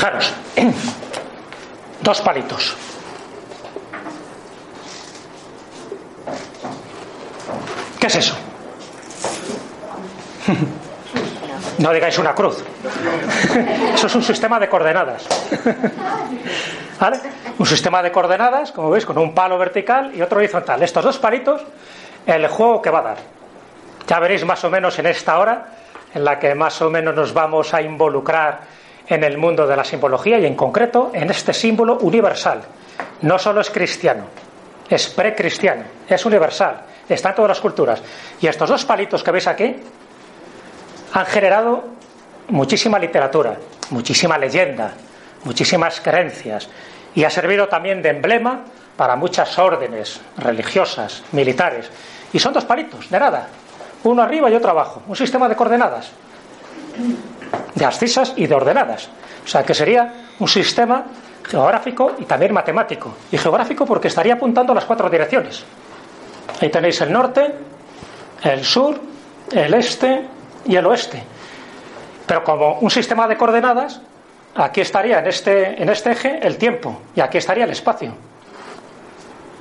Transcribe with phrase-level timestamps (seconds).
[0.00, 0.32] Fijaros,
[2.00, 2.74] dos palitos.
[8.00, 8.34] ¿Qué es eso?
[11.78, 12.62] No digáis una cruz.
[13.94, 15.26] Eso es un sistema de coordenadas.
[17.00, 17.20] ¿Vale?
[17.58, 20.82] Un sistema de coordenadas, como veis, con un palo vertical y otro horizontal.
[20.82, 21.62] Estos dos palitos,
[22.26, 23.16] el juego que va a dar.
[24.06, 25.68] Ya veréis más o menos en esta hora,
[26.12, 28.60] en la que más o menos nos vamos a involucrar
[29.10, 32.62] en el mundo de la simbología y en concreto en este símbolo universal.
[33.22, 34.24] No solo es cristiano,
[34.88, 38.00] es precristiano, es universal, está en todas las culturas.
[38.40, 39.76] Y estos dos palitos que veis aquí
[41.12, 41.84] han generado
[42.48, 43.56] muchísima literatura,
[43.90, 44.94] muchísima leyenda,
[45.42, 46.68] muchísimas creencias
[47.12, 48.60] y ha servido también de emblema
[48.96, 51.90] para muchas órdenes religiosas, militares.
[52.32, 53.48] Y son dos palitos, de nada,
[54.04, 56.12] uno arriba y otro abajo, un sistema de coordenadas,
[57.80, 59.08] de abscisas y de ordenadas.
[59.42, 61.06] O sea, que sería un sistema
[61.42, 63.14] geográfico y también matemático.
[63.32, 65.64] Y geográfico porque estaría apuntando a las cuatro direcciones.
[66.60, 67.54] Ahí tenéis el norte,
[68.44, 69.00] el sur,
[69.50, 70.26] el este
[70.66, 71.24] y el oeste.
[72.26, 74.02] Pero como un sistema de coordenadas,
[74.54, 78.12] aquí estaría en este, en este eje el tiempo y aquí estaría el espacio.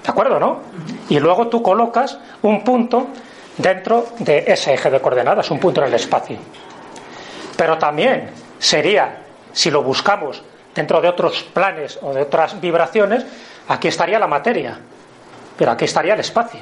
[0.03, 0.59] ¿De acuerdo, no?
[1.07, 3.07] Y luego tú colocas un punto
[3.57, 6.37] dentro de ese eje de coordenadas, un punto en el espacio.
[7.59, 9.17] Pero también sería,
[9.51, 10.41] si lo buscamos
[10.73, 13.25] dentro de otros planes o de otras vibraciones,
[13.67, 14.79] aquí estaría la materia,
[15.57, 16.61] pero aquí estaría el espacio.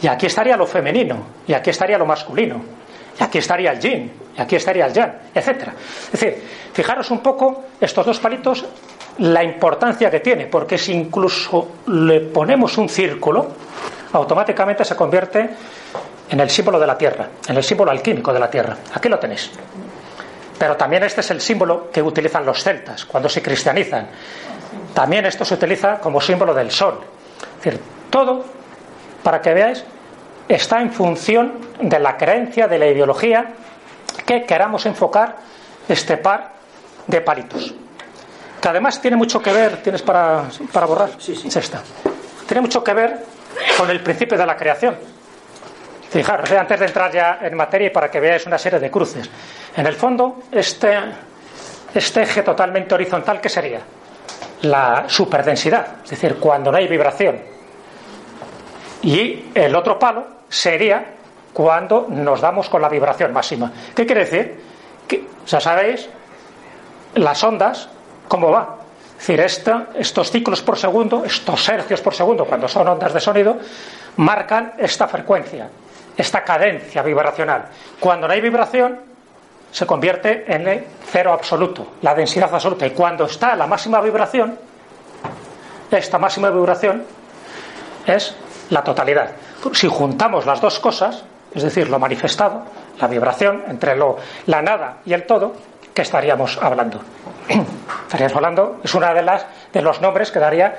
[0.00, 2.62] Y aquí estaría lo femenino, y aquí estaría lo masculino,
[3.20, 5.68] y aquí estaría el yin, y aquí estaría el yang, etc.
[6.06, 6.42] Es decir,
[6.72, 8.64] fijaros un poco estos dos palitos,
[9.18, 13.48] la importancia que tiene, porque si incluso le ponemos un círculo,
[14.14, 15.50] automáticamente se convierte
[16.30, 18.76] en el símbolo de la Tierra, en el símbolo alquímico de la Tierra.
[18.94, 19.50] Aquí lo tenéis.
[20.58, 24.08] Pero también este es el símbolo que utilizan los celtas cuando se cristianizan.
[24.92, 27.00] También esto se utiliza como símbolo del sol.
[27.58, 27.80] Es decir,
[28.10, 28.44] todo,
[29.22, 29.84] para que veáis,
[30.48, 33.54] está en función de la creencia, de la ideología
[34.26, 35.36] que queramos enfocar
[35.88, 36.52] este par
[37.06, 37.74] de palitos.
[38.60, 41.10] Que además tiene mucho que ver, ¿tienes para, para borrar?
[41.18, 41.48] Sí, sí.
[42.46, 43.24] Tiene mucho que ver
[43.76, 44.96] con el principio de la creación.
[46.10, 49.28] Fijaros, antes de entrar ya en materia y para que veáis una serie de cruces.
[49.76, 50.96] En el fondo, este,
[51.94, 53.80] este eje totalmente horizontal, ¿qué sería?
[54.62, 57.38] La superdensidad, es decir, cuando no hay vibración.
[59.02, 61.14] Y el otro palo sería
[61.52, 63.72] cuando nos damos con la vibración máxima.
[63.94, 64.60] ¿Qué quiere decir?
[65.46, 66.08] Ya sabéis,
[67.14, 67.88] las ondas,
[68.28, 68.76] ¿cómo va?
[69.18, 69.40] Es decir,
[69.96, 73.56] estos ciclos por segundo, estos hercios por segundo, cuando son ondas de sonido,
[74.16, 75.68] marcan esta frecuencia,
[76.18, 77.66] esta cadencia vibracional.
[78.00, 78.98] Cuando no hay vibración,
[79.70, 82.86] se convierte en cero absoluto, la densidad absoluta.
[82.86, 84.58] Y cuando está la máxima vibración,
[85.90, 87.04] esta máxima vibración
[88.04, 88.34] es
[88.70, 89.30] la totalidad.
[89.72, 91.24] Si juntamos las dos cosas,
[91.54, 92.64] es decir, lo manifestado,
[93.00, 95.54] la vibración entre lo, la nada y el todo,
[95.94, 97.00] ¿qué estaríamos hablando?
[98.02, 100.78] estaríamos hablando, es una de las de los nombres que daría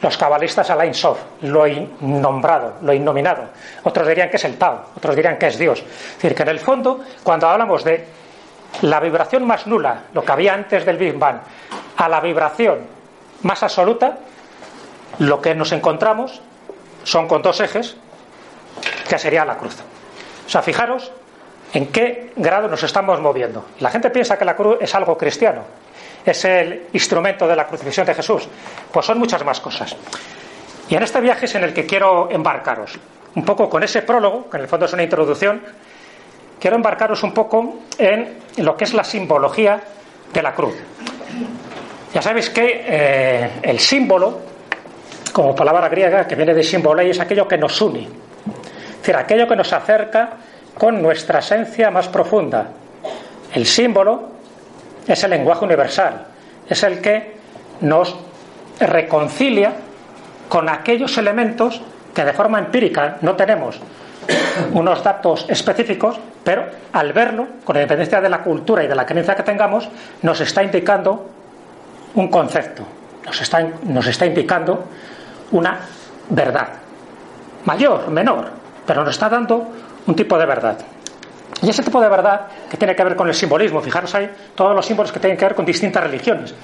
[0.00, 3.44] los cabalistas a la Sof, lo innombrado, lo innominado.
[3.82, 5.80] Otros dirían que es el Tao, otros dirían que es Dios.
[5.80, 8.06] Es decir, que en el fondo, cuando hablamos de
[8.82, 11.38] la vibración más nula, lo que había antes del Big Bang,
[11.96, 12.78] a la vibración
[13.42, 14.18] más absoluta,
[15.18, 16.40] lo que nos encontramos
[17.04, 17.96] son con dos ejes,
[19.08, 19.76] que sería la cruz.
[20.46, 21.10] O sea, fijaros
[21.72, 23.64] en qué grado nos estamos moviendo.
[23.80, 25.62] La gente piensa que la cruz es algo cristiano,
[26.30, 28.48] es el instrumento de la crucifixión de Jesús.
[28.92, 29.96] Pues son muchas más cosas.
[30.88, 32.98] Y en este viaje es en el que quiero embarcaros,
[33.34, 35.62] un poco con ese prólogo, que en el fondo es una introducción,
[36.58, 39.80] quiero embarcaros un poco en lo que es la simbología
[40.32, 40.74] de la cruz.
[42.14, 44.40] Ya sabéis que eh, el símbolo,
[45.32, 49.46] como palabra griega que viene de símbolo, es aquello que nos une, es decir, aquello
[49.46, 50.30] que nos acerca
[50.74, 52.68] con nuestra esencia más profunda.
[53.52, 54.37] El símbolo
[55.08, 56.26] es el lenguaje universal,
[56.68, 57.36] es el que
[57.80, 58.16] nos
[58.78, 59.72] reconcilia
[60.48, 61.80] con aquellos elementos
[62.14, 63.80] que de forma empírica no tenemos
[64.72, 69.34] unos datos específicos, pero al verlo, con independencia de la cultura y de la creencia
[69.34, 69.88] que tengamos,
[70.22, 71.30] nos está indicando
[72.14, 72.82] un concepto,
[73.24, 74.84] nos está, nos está indicando
[75.52, 75.80] una
[76.28, 76.68] verdad,
[77.64, 78.48] mayor, menor,
[78.86, 79.68] pero nos está dando
[80.06, 80.78] un tipo de verdad.
[81.62, 84.74] Y ese tipo de verdad que tiene que ver con el simbolismo, fijaros ahí todos
[84.74, 86.54] los símbolos que tienen que ver con distintas religiones.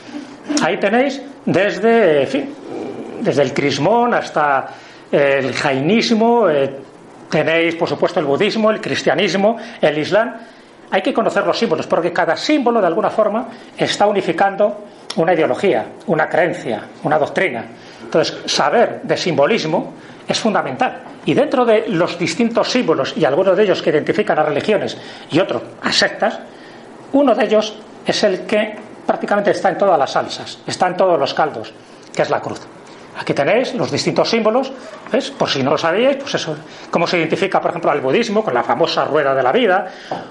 [0.62, 2.54] Ahí tenéis desde, fin,
[3.20, 4.68] desde el crismón hasta
[5.10, 6.76] el jainismo, eh,
[7.30, 10.34] tenéis por supuesto el budismo, el cristianismo, el islam.
[10.90, 14.84] hay que conocer los símbolos, porque cada símbolo de alguna forma está unificando
[15.16, 17.64] una ideología, una creencia, una doctrina.
[18.02, 19.94] Entonces, saber de simbolismo
[20.28, 21.13] es fundamental.
[21.26, 24.96] Y dentro de los distintos símbolos, y algunos de ellos que identifican a religiones
[25.30, 26.38] y otros a sectas,
[27.12, 27.74] uno de ellos
[28.06, 28.76] es el que
[29.06, 31.72] prácticamente está en todas las salsas, está en todos los caldos,
[32.14, 32.60] que es la cruz.
[33.18, 34.72] Aquí tenéis los distintos símbolos,
[35.12, 35.30] ¿ves?
[35.30, 36.56] Por si no lo sabíais, pues eso,
[36.90, 39.86] cómo se identifica, por ejemplo, al budismo con la famosa rueda de la vida,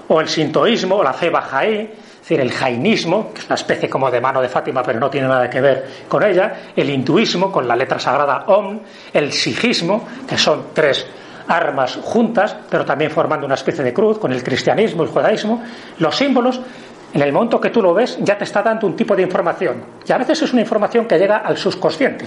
[0.08, 3.88] o el sintoísmo, o la fe bajaí, es decir, el jainismo, que es una especie
[3.88, 7.52] como de mano de Fátima, pero no tiene nada que ver con ella, el hinduismo
[7.52, 8.80] con la letra sagrada Om,
[9.12, 11.06] el sijismo, que son tres
[11.48, 15.62] armas juntas, pero también formando una especie de cruz, con el cristianismo, el judaísmo,
[15.98, 16.60] los símbolos
[17.12, 19.84] en el momento que tú lo ves, ya te está dando un tipo de información.
[20.06, 22.24] Y a veces es una información que llega al subconsciente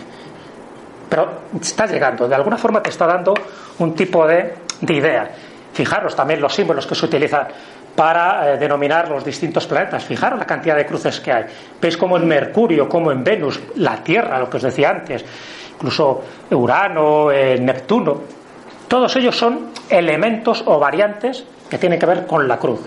[1.10, 3.34] pero está llegando, de alguna forma te está dando
[3.80, 5.30] un tipo de, idea.
[5.74, 7.48] Fijaros también los símbolos que se utilizan
[7.98, 10.06] para eh, denominar los distintos planetas.
[10.06, 11.46] Fijaros la cantidad de cruces que hay.
[11.82, 15.26] Veis como en Mercurio, como en Venus, la Tierra, lo que os decía antes,
[15.74, 16.22] incluso
[16.52, 18.22] Urano, eh, Neptuno,
[18.88, 22.82] todos ellos son elementos o variantes que tienen que ver con la cruz.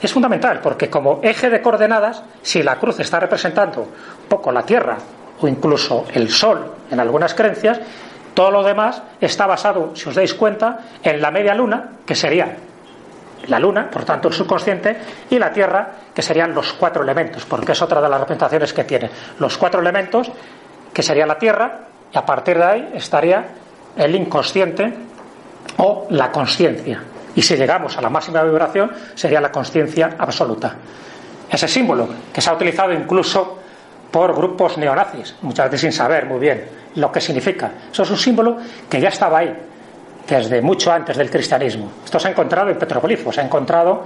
[0.00, 3.86] Es fundamental porque como eje de coordenadas, si la cruz está representando
[4.30, 4.96] poco la Tierra
[5.42, 7.80] o incluso el Sol en algunas creencias,
[8.32, 12.56] todo lo demás está basado, si os dais cuenta, en la media luna, que sería
[13.48, 14.96] la luna, por tanto el subconsciente,
[15.30, 18.84] y la Tierra, que serían los cuatro elementos, porque es otra de las representaciones que
[18.84, 19.10] tiene.
[19.38, 20.30] Los cuatro elementos,
[20.92, 21.80] que sería la Tierra,
[22.12, 23.44] y a partir de ahí estaría
[23.96, 24.92] el inconsciente
[25.78, 27.02] o la conciencia.
[27.34, 30.76] Y si llegamos a la máxima vibración, sería la conciencia absoluta.
[31.50, 33.58] Ese símbolo, que se ha utilizado incluso
[34.10, 37.72] por grupos neonazis, muchas veces sin saber muy bien lo que significa.
[37.92, 38.56] Eso es un símbolo
[38.88, 39.54] que ya estaba ahí
[40.28, 41.90] desde mucho antes del cristianismo.
[42.04, 44.04] Esto se ha encontrado en petroglifos, se ha encontrado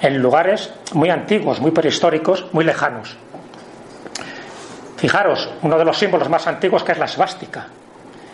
[0.00, 3.16] en lugares muy antiguos, muy prehistóricos, muy lejanos.
[4.96, 7.66] Fijaros, uno de los símbolos más antiguos que es la svástica.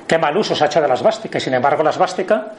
[0.07, 2.53] Qué mal uso se ha hecho de la svástica y sin embargo la svástica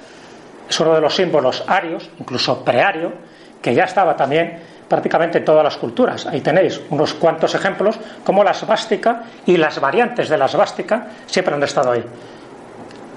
[0.70, 3.14] es uno de los símbolos arios, incluso preario,
[3.62, 6.28] que ya estaba también prácticamente en todas las culturas.
[6.28, 11.56] Ahí tenéis unos cuantos ejemplos como la svástica y las variantes de la svástica siempre
[11.56, 12.04] han estado ahí.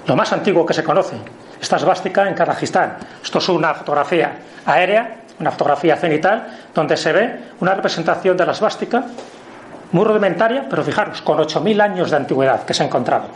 [0.05, 1.15] Lo más antiguo que se conoce,
[1.63, 2.97] esta svástica en Kazajistán.
[3.23, 4.33] Esto es una fotografía
[4.65, 6.45] aérea, una fotografía cenital,
[6.75, 9.05] donde se ve una representación de la svástica
[9.93, 13.27] muy rudimentaria, pero fijaros, con 8.000 años de antigüedad que se ha encontrado.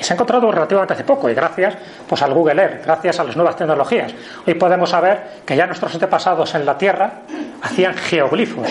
[0.00, 1.74] Y se ha encontrado relativamente hace poco, y gracias
[2.08, 4.14] pues, al Google Earth, gracias a las nuevas tecnologías.
[4.46, 7.12] Hoy podemos saber que ya nuestros antepasados en la Tierra
[7.60, 8.68] hacían geoglifos,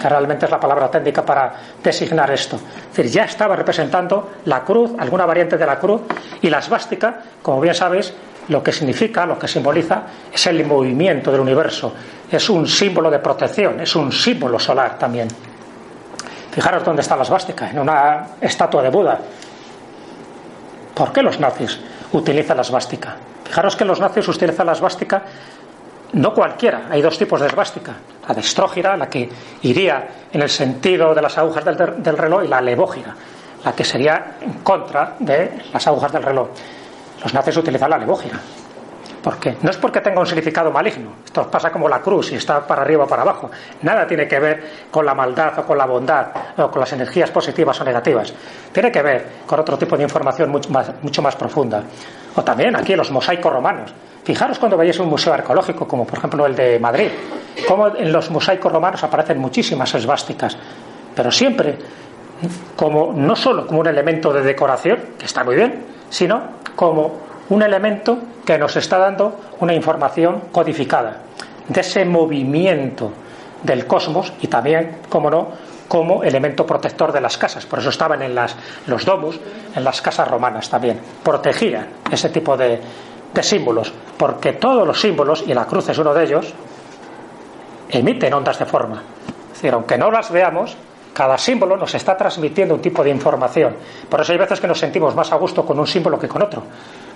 [0.00, 2.56] que realmente es la palabra técnica para designar esto.
[2.56, 6.02] Es decir, ya estaba representando la cruz, alguna variante de la cruz,
[6.42, 8.12] y la svástica, como bien sabéis,
[8.48, 11.94] lo que significa, lo que simboliza, es el movimiento del universo.
[12.30, 15.28] Es un símbolo de protección, es un símbolo solar también.
[16.50, 19.18] Fijaros dónde está la svástica, en una estatua de Buda.
[20.94, 21.78] ¿Por qué los nazis
[22.12, 23.16] utilizan la svástica?
[23.44, 25.22] Fijaros que los nazis utilizan la svástica
[26.12, 27.94] no cualquiera, hay dos tipos de esvástica.
[28.28, 29.28] La destrógira, la que
[29.62, 33.14] iría en el sentido de las agujas del, reloj, y la levógira,
[33.64, 36.48] la que sería en contra de las agujas del reloj.
[37.22, 38.38] Los nazis utilizan la levógira.
[39.22, 39.56] ¿Por qué?
[39.62, 41.12] No es porque tenga un significado maligno.
[41.24, 43.50] Esto pasa como la cruz y está para arriba o para abajo.
[43.82, 46.26] Nada tiene que ver con la maldad o con la bondad
[46.56, 48.34] o con las energías positivas o negativas.
[48.72, 51.84] Tiene que ver con otro tipo de información mucho más, mucho más profunda.
[52.34, 53.94] O también aquí los mosaicos romanos.
[54.24, 57.10] Fijaros cuando veáis un museo arqueológico, como por ejemplo el de Madrid,
[57.68, 60.56] cómo en los mosaicos romanos aparecen muchísimas esvásticas,
[61.14, 61.78] pero siempre
[62.74, 66.42] como no solo como un elemento de decoración, que está muy bien, sino
[66.76, 67.10] como
[67.48, 71.22] un elemento que nos está dando una información codificada
[71.66, 73.10] de ese movimiento
[73.62, 75.48] del cosmos y también, como no,
[75.88, 77.64] como elemento protector de las casas.
[77.64, 78.54] Por eso estaban en las,
[78.86, 79.40] los domus,
[79.74, 81.00] en las casas romanas también.
[81.22, 82.78] Protegían ese tipo de,
[83.32, 86.52] de símbolos, porque todos los símbolos, y la cruz es uno de ellos,
[87.88, 89.02] emiten ondas de forma.
[89.46, 90.76] Es decir, aunque no las veamos,
[91.12, 93.76] cada símbolo nos está transmitiendo un tipo de información.
[94.08, 96.42] Por eso hay veces que nos sentimos más a gusto con un símbolo que con
[96.42, 96.62] otro.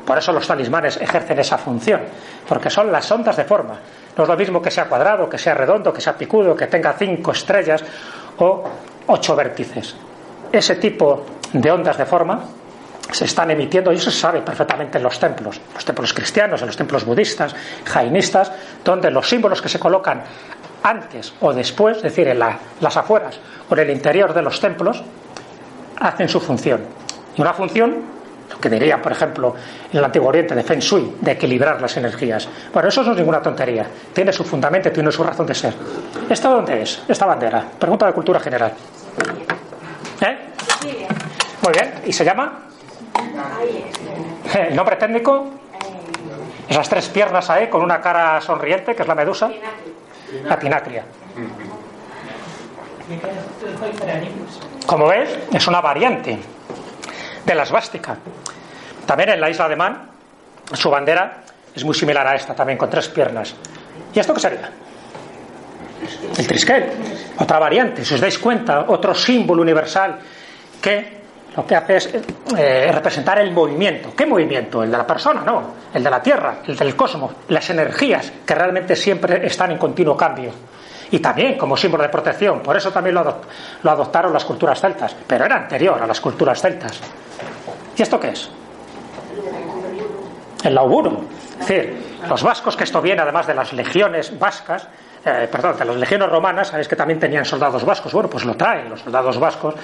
[0.04, 2.02] Por eso los talismanes ejercen esa función,
[2.48, 3.78] porque son las ondas de forma.
[4.16, 6.92] No es lo mismo que sea cuadrado, que sea redondo, que sea picudo, que tenga
[6.92, 7.82] cinco estrellas
[8.38, 8.64] o
[9.06, 9.96] ocho vértices.
[10.52, 12.40] Ese tipo de ondas de forma
[13.10, 16.66] se están emitiendo, y eso se sabe perfectamente en los templos, los templos cristianos, en
[16.66, 18.50] los templos budistas, jainistas,
[18.84, 20.22] donde los símbolos que se colocan
[20.82, 25.02] antes o después, es decir, en las afueras o en el interior de los templos,
[25.98, 26.82] hacen su función.
[27.36, 28.16] Y una función
[28.50, 29.54] lo que dirían, por ejemplo,
[29.90, 32.48] en el Antiguo Oriente de Feng Shui, de equilibrar las energías.
[32.72, 35.74] Bueno, eso no es ninguna tontería, tiene su fundamento, tiene su razón de ser.
[36.28, 37.02] ¿Esto dónde es?
[37.08, 37.64] Esta bandera.
[37.78, 38.72] Pregunta de cultura general.
[40.20, 40.38] ¿Eh?
[41.62, 42.60] Muy bien, ¿y se llama?
[44.54, 45.50] ¿El nombre técnico?
[46.68, 49.50] Esas tres piernas ahí con una cara sonriente, que es la medusa.
[50.44, 51.04] La pinacria.
[54.86, 56.38] Como ves, es una variante
[57.44, 58.16] de la esvástica.
[59.06, 60.10] También en la isla de Man,
[60.72, 61.42] su bandera
[61.74, 63.54] es muy similar a esta, también con tres piernas.
[64.12, 64.70] ¿Y esto qué sería?
[66.36, 66.90] El triskel,
[67.38, 70.18] otra variante, si os dais cuenta, otro símbolo universal
[70.80, 71.25] que
[71.56, 72.14] lo que hace es
[72.56, 74.12] eh, representar el movimiento.
[74.14, 74.82] ¿Qué movimiento?
[74.82, 78.54] El de la persona, no, el de la Tierra, el del cosmos, las energías que
[78.54, 80.50] realmente siempre están en continuo cambio.
[81.10, 83.40] Y también como símbolo de protección, por eso también lo,
[83.90, 87.00] adoptaron las culturas celtas, pero era anterior a las culturas celtas.
[87.96, 88.50] ¿Y esto qué es?
[90.62, 91.24] El lauburo.
[91.60, 94.88] Es decir, los vascos, que esto viene además de las legiones vascas,
[95.24, 98.12] eh, perdón, de las legiones romanas, sabéis que también tenían soldados vascos.
[98.12, 99.74] Bueno, pues lo traen los soldados vascos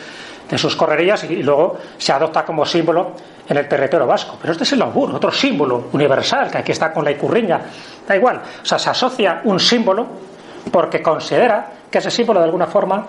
[0.49, 3.13] de sus correrías y, luego se adopta como símbolo
[3.49, 4.37] en el territorio vasco.
[4.41, 7.61] Pero este es el augur, otro símbolo universal, que aquí está con la icurriña.
[8.07, 8.41] Da igual.
[8.63, 10.07] O sea, se asocia un símbolo
[10.71, 13.07] porque considera que ese símbolo de alguna forma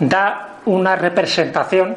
[0.00, 1.96] da una representación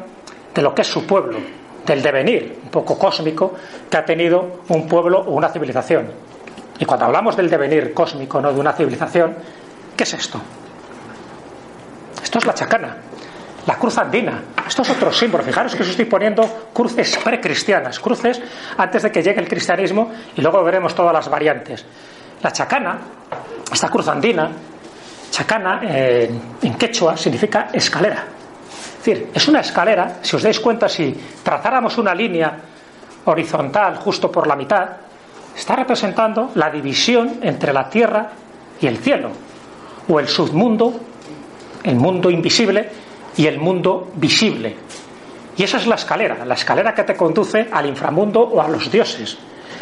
[0.54, 1.38] de lo que es su pueblo,
[1.86, 3.54] del devenir un poco cósmico
[3.90, 6.31] que ha tenido un pueblo o una civilización.
[6.82, 9.36] Y cuando hablamos del devenir cósmico, no de una civilización,
[9.96, 10.40] ¿qué es esto?
[12.20, 12.96] Esto es la chacana,
[13.64, 14.42] la cruz andina.
[14.66, 15.44] Esto es otro símbolo.
[15.44, 18.42] Fijaros que os estoy poniendo cruces precristianas, cruces
[18.76, 21.86] antes de que llegue el cristianismo y luego veremos todas las variantes.
[22.42, 22.98] La chacana,
[23.72, 24.50] esta cruz andina,
[25.30, 28.24] chacana eh, en quechua significa escalera.
[28.98, 32.58] Es decir, es una escalera, si os dais cuenta, si trazáramos una línea
[33.26, 35.11] horizontal justo por la mitad,
[35.56, 38.30] está representando la división entre la tierra
[38.80, 39.30] y el cielo,
[40.08, 40.94] o el submundo,
[41.84, 42.90] el mundo invisible,
[43.36, 44.76] y el mundo visible.
[45.56, 48.90] Y esa es la escalera, la escalera que te conduce al inframundo o a los
[48.90, 49.38] dioses.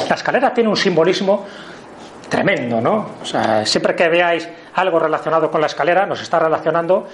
[0.09, 1.47] La escalera tiene un simbolismo
[2.29, 3.11] tremendo, ¿no?
[3.23, 7.07] O sea, siempre que veáis algo relacionado con la escalera, nos está relacionando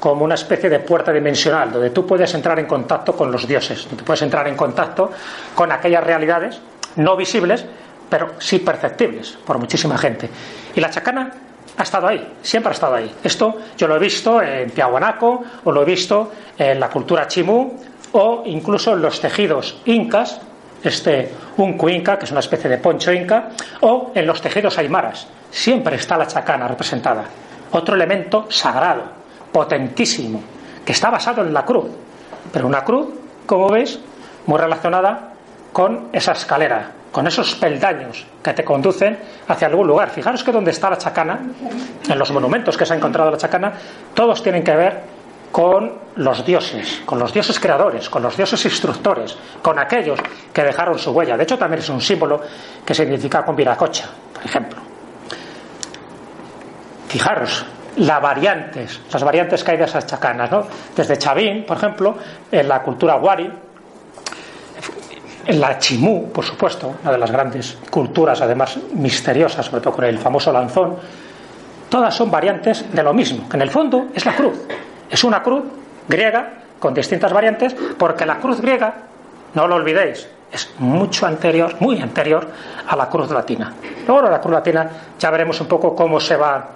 [0.00, 3.86] como una especie de puerta dimensional, donde tú puedes entrar en contacto con los dioses,
[3.88, 5.10] donde puedes entrar en contacto
[5.54, 6.60] con aquellas realidades
[6.96, 7.64] no visibles,
[8.14, 10.30] pero sí perceptibles por muchísima gente.
[10.72, 11.32] Y la chacana
[11.76, 13.12] ha estado ahí, siempre ha estado ahí.
[13.24, 17.76] Esto yo lo he visto en Piahuanaco, o lo he visto en la cultura chimú,
[18.12, 20.40] o incluso en los tejidos incas,
[20.84, 23.48] este uncu inca, que es una especie de poncho inca,
[23.80, 25.26] o en los tejidos aymaras.
[25.50, 27.24] Siempre está la chacana representada.
[27.72, 29.06] Otro elemento sagrado,
[29.50, 30.40] potentísimo,
[30.84, 31.86] que está basado en la cruz.
[32.52, 33.08] Pero una cruz,
[33.44, 33.98] como veis,
[34.46, 35.32] muy relacionada
[35.72, 39.16] con esa escalera, con esos peldaños que te conducen
[39.46, 40.10] hacia algún lugar.
[40.10, 41.38] Fijaros que donde está la chacana,
[42.08, 43.72] en los monumentos que se ha encontrado la chacana,
[44.12, 45.00] todos tienen que ver
[45.52, 50.18] con los dioses, con los dioses creadores, con los dioses instructores, con aquellos
[50.52, 51.36] que dejaron su huella.
[51.36, 52.40] De hecho, también es un símbolo
[52.84, 54.80] que se identifica con Viracocha, por ejemplo.
[57.06, 57.64] Fijaros,
[57.98, 60.66] las variantes, las variantes que hay de esas chacanas, ¿no?
[60.96, 62.16] Desde Chavín, por ejemplo,
[62.50, 63.48] en la cultura Wari,
[65.48, 70.18] la Chimú, por supuesto, una de las grandes culturas, además misteriosas, sobre todo con el
[70.18, 70.96] famoso lanzón,
[71.88, 74.58] todas son variantes de lo mismo, que en el fondo es la cruz.
[75.10, 75.64] Es una cruz
[76.08, 78.94] griega con distintas variantes, porque la cruz griega,
[79.54, 82.46] no lo olvidéis, es mucho anterior, muy anterior
[82.86, 83.72] a la cruz latina.
[84.06, 86.70] Luego la cruz latina ya veremos un poco cómo se va,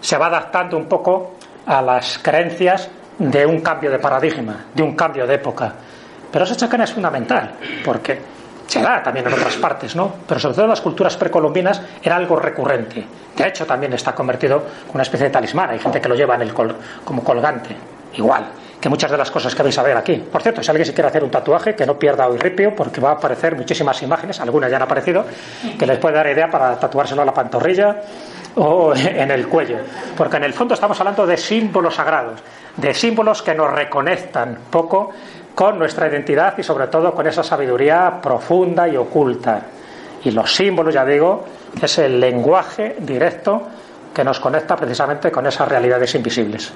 [0.00, 1.34] se va adaptando un poco
[1.66, 5.74] a las creencias de un cambio de paradigma, de un cambio de época.
[6.30, 8.20] Pero esa chacana es fundamental, porque
[8.66, 10.14] se da también en otras partes, ¿no?
[10.26, 13.04] Pero sobre todo en las culturas precolombinas era algo recurrente.
[13.36, 15.70] De hecho, también está convertido en una especie de talismán.
[15.70, 16.54] Hay gente que lo lleva en el
[17.04, 17.76] como colgante.
[18.14, 18.46] Igual
[18.80, 20.16] que muchas de las cosas que vais a ver aquí.
[20.16, 23.00] Por cierto, si alguien se quiere hacer un tatuaje, que no pierda hoy ripio, porque
[23.00, 25.24] va a aparecer muchísimas imágenes, algunas ya han aparecido,
[25.78, 27.96] que les puede dar idea para tatuárselo a la pantorrilla
[28.56, 29.78] o en el cuello.
[30.16, 32.40] Porque en el fondo estamos hablando de símbolos sagrados,
[32.76, 35.10] de símbolos que nos reconectan poco
[35.60, 39.60] con nuestra identidad y sobre todo con esa sabiduría profunda y oculta.
[40.24, 41.44] Y los símbolos, ya digo,
[41.82, 43.64] es el lenguaje directo
[44.14, 46.72] que nos conecta precisamente con esas realidades invisibles.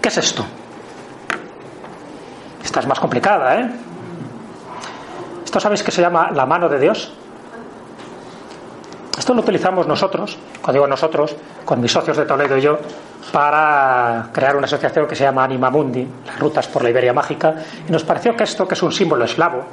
[0.00, 0.44] ¿Qué es esto?
[2.62, 3.70] Esta es más complicada, ¿eh?
[5.44, 7.12] Esto sabéis que se llama la mano de Dios.
[9.18, 11.34] Esto lo utilizamos nosotros, cuando digo nosotros,
[11.64, 12.78] con mis socios de Toledo y yo,
[13.30, 17.54] para crear una asociación que se llama Anima Mundi, las rutas por la Iberia Mágica,
[17.88, 19.64] y nos pareció que esto, que es un símbolo eslavo,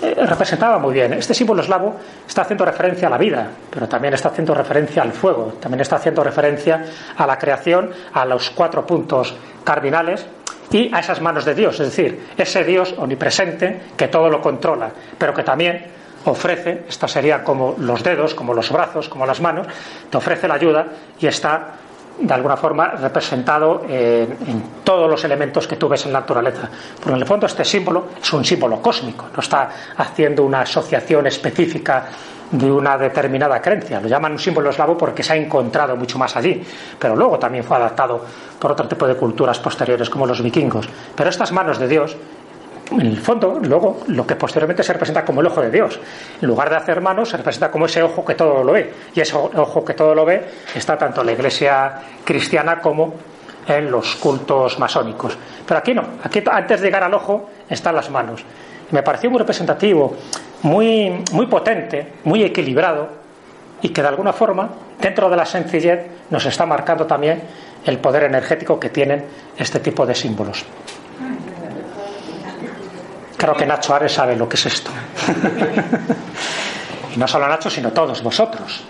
[0.00, 1.12] eh, representaba muy bien.
[1.14, 1.96] Este símbolo eslavo
[2.26, 5.96] está haciendo referencia a la vida, pero también está haciendo referencia al fuego, también está
[5.96, 6.84] haciendo referencia
[7.16, 9.34] a la creación, a los cuatro puntos
[9.64, 10.24] cardinales
[10.70, 14.90] y a esas manos de Dios, es decir, ese Dios omnipresente que todo lo controla,
[15.16, 15.86] pero que también
[16.24, 19.66] ofrece, esta sería como los dedos, como los brazos, como las manos,
[20.10, 20.86] te ofrece la ayuda
[21.18, 21.72] y está
[22.20, 26.68] de alguna forma representado en, todos los elementos que tú ves en la naturaleza.
[26.96, 31.26] Porque en el fondo este símbolo es un símbolo cósmico, no está haciendo una asociación
[31.26, 32.06] específica
[32.50, 34.00] de una determinada creencia.
[34.00, 36.62] Lo llaman un símbolo eslavo porque se ha encontrado mucho más allí,
[36.98, 38.24] pero luego también fue adaptado
[38.58, 40.88] por otro tipo de culturas posteriores como los vikingos.
[41.14, 42.16] Pero estas manos de Dios
[42.92, 46.00] en el fondo, luego, lo que posteriormente se representa como el ojo de Dios.
[46.40, 48.92] En lugar de hacer manos, se representa como ese ojo que todo lo ve.
[49.14, 53.14] Y ese ojo que todo lo ve está tanto en la iglesia cristiana como
[53.66, 55.36] en los cultos masónicos.
[55.66, 56.02] Pero aquí no.
[56.22, 58.42] Aquí, antes de llegar al ojo, están las manos.
[58.90, 60.16] Me pareció muy representativo,
[60.62, 63.08] muy, muy potente, muy equilibrado
[63.82, 67.42] y que de alguna forma, dentro de la sencillez, nos está marcando también
[67.84, 69.24] el poder energético que tienen
[69.56, 70.64] este tipo de símbolos.
[73.38, 74.90] Creo que Nacho Ares sabe lo que es esto.
[77.14, 78.82] y no solo Nacho, sino todos vosotros.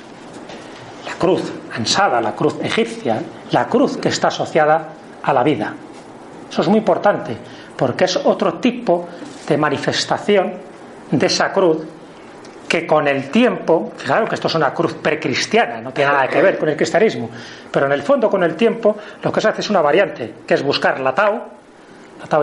[1.06, 1.42] La cruz
[1.76, 4.88] ansada, la cruz egipcia, la cruz que está asociada
[5.22, 5.74] a la vida.
[6.50, 7.36] Eso es muy importante,
[7.76, 9.06] porque es otro tipo
[9.46, 10.54] de manifestación
[11.10, 11.78] de esa cruz
[12.66, 16.40] que con el tiempo, fijaros que esto es una cruz precristiana, no tiene nada que
[16.40, 17.28] ver con el cristianismo,
[17.70, 20.54] pero en el fondo con el tiempo lo que se hace es una variante, que
[20.54, 21.57] es buscar la Tao,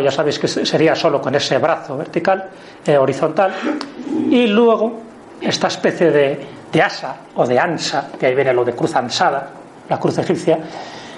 [0.01, 2.49] ya sabéis que sería solo con ese brazo vertical,
[2.85, 3.53] eh, horizontal,
[4.29, 4.99] y luego
[5.41, 6.39] esta especie de,
[6.71, 9.49] de, asa o de ansa, que ahí viene lo de cruz ansada,
[9.89, 10.59] la cruz egipcia,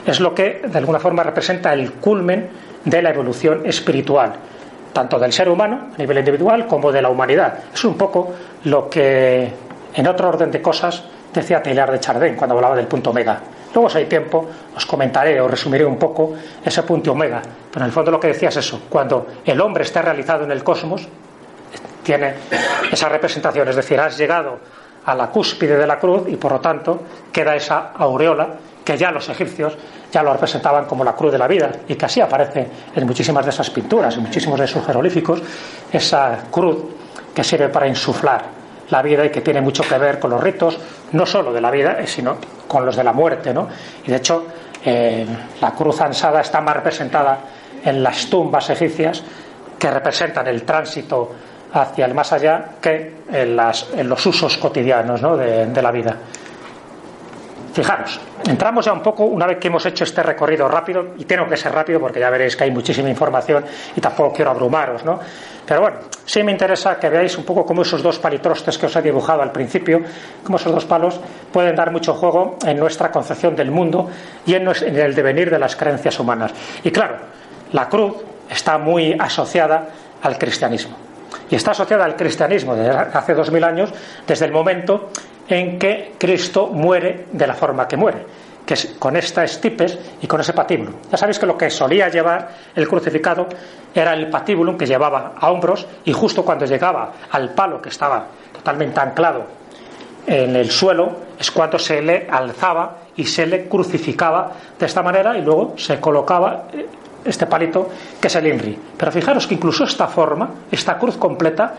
[0.06, 2.50] es lo que de alguna forma representa el culmen
[2.84, 4.34] de la evolución espiritual,
[4.94, 7.60] tanto del ser humano a nivel individual como de la humanidad.
[7.74, 9.52] Es un poco lo que
[9.94, 13.40] en otro orden de cosas decía Taylor de Chardin cuando hablaba del punto omega.
[13.78, 14.44] Luego, si hay tiempo,
[14.76, 16.34] os comentaré o resumiré un poco
[16.66, 17.44] ese punto omega.
[17.70, 18.82] Pero en el fondo lo que decía es eso.
[18.90, 21.08] Cuando el hombre está realizado en el cosmos,
[22.02, 22.34] tiene
[22.92, 23.68] esa representación.
[23.68, 24.58] Es decir, has llegado
[25.06, 28.48] a la cúspide de la cruz y por lo tanto queda esa aureola
[28.84, 29.78] que ya los egipcios
[30.12, 33.46] ya lo representaban como la cruz de la vida y que así aparece en muchísimas
[33.46, 35.40] de esas pinturas, en muchísimos de esos jeroglíficos,
[35.92, 36.78] esa cruz
[37.32, 38.44] que sirve para insuflar
[38.90, 40.80] la vida y que tiene mucho que ver con los ritos,
[41.12, 42.38] no solo de la vida, eh, sino
[42.68, 43.54] con los de la muerte.
[43.54, 43.68] ¿no?
[44.06, 44.48] Y de hecho,
[44.84, 45.26] eh,
[45.62, 47.40] la cruz ansada está más representada
[47.84, 49.24] en las tumbas egipcias
[49.78, 51.32] que representan el tránsito
[51.74, 55.38] hacia el más allá que en, las, los usos cotidianos ¿no?
[55.38, 56.16] de, de la vida.
[57.78, 61.48] Fijaros, entramos ya un poco, una vez que hemos hecho este recorrido rápido, y tengo
[61.48, 63.64] que ser rápido porque ya veréis que hay muchísima información
[63.96, 65.20] y tampoco quiero abrumaros, ¿no?
[65.64, 68.96] Pero bueno, sí me interesa que veáis un poco cómo esos dos palitrostes que os
[68.96, 70.02] he dibujado al principio,
[70.44, 71.20] cómo esos dos palos
[71.54, 74.10] pueden dar mucho juego en nuestra concepción del mundo
[74.44, 76.52] y en el devenir de las creencias humanas.
[76.84, 77.18] Y claro,
[77.74, 78.16] la cruz
[78.50, 79.88] está muy asociada
[80.24, 80.98] al cristianismo.
[81.52, 83.94] Y está asociada al cristianismo desde hace dos mil años,
[84.26, 85.12] desde el momento
[85.50, 88.26] en que Cristo muere de la forma que muere,
[88.66, 90.94] que es con estas tipes y con ese patíbulo.
[91.12, 93.48] Ya sabéis que lo que solía llevar el crucificado
[93.94, 98.28] era el patíbulo que llevaba a hombros y justo cuando llegaba al palo que estaba
[98.54, 99.58] totalmente anclado
[100.28, 105.38] en el suelo es cuando se le alzaba y se le crucificaba de esta manera
[105.38, 106.66] y luego se colocaba
[107.24, 108.78] este palito que es el INRI.
[108.98, 111.74] Pero fijaros que incluso esta forma, esta cruz completa,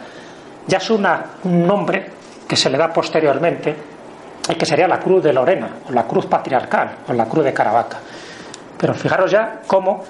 [0.66, 2.17] ya es una, un nombre
[2.48, 3.76] que se le da posteriormente,
[4.48, 7.52] y que sería la cruz de Lorena, o la cruz patriarcal, o la cruz de
[7.52, 7.98] Caravaca.
[8.78, 10.02] Pero fijaros ya cómo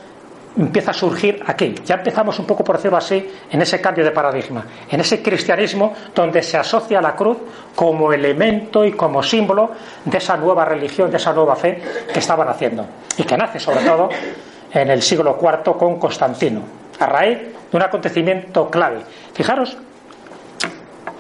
[0.57, 1.75] empieza a surgir aquí.
[1.85, 5.93] Ya empezamos un poco, por decirlo así, en ese cambio de paradigma, en ese cristianismo
[6.15, 7.39] donde se asocia la cruz
[7.75, 9.71] como elemento y como símbolo
[10.05, 11.81] de esa nueva religión, de esa nueva fe
[12.13, 12.87] que estaban haciendo.
[13.17, 14.09] Y que nace sobre todo
[14.73, 16.63] en el siglo IV con Constantino,
[16.99, 17.39] a raíz
[17.71, 19.01] de un acontecimiento clave.
[19.33, 19.77] Fijaros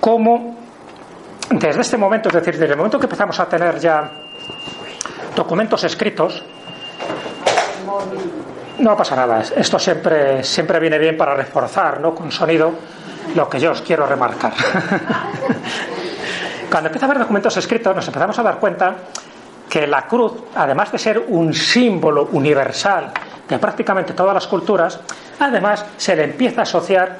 [0.00, 0.58] cómo
[1.51, 4.11] desde este momento, es decir, desde el momento que empezamos a tener ya
[5.35, 6.43] documentos escritos,
[8.79, 9.43] no pasa nada.
[9.57, 12.15] Esto siempre, siempre viene bien para reforzar, ¿no?
[12.15, 12.73] Con sonido,
[13.35, 14.53] lo que yo os quiero remarcar.
[16.71, 18.95] Cuando empieza a haber documentos escritos, nos empezamos a dar cuenta
[19.69, 23.11] que la cruz, además de ser un símbolo universal
[23.49, 25.01] de prácticamente todas las culturas,
[25.41, 27.19] además se le empieza a asociar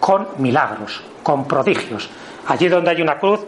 [0.00, 2.08] con milagros, con prodigios.
[2.48, 3.40] Allí donde hay una cruz,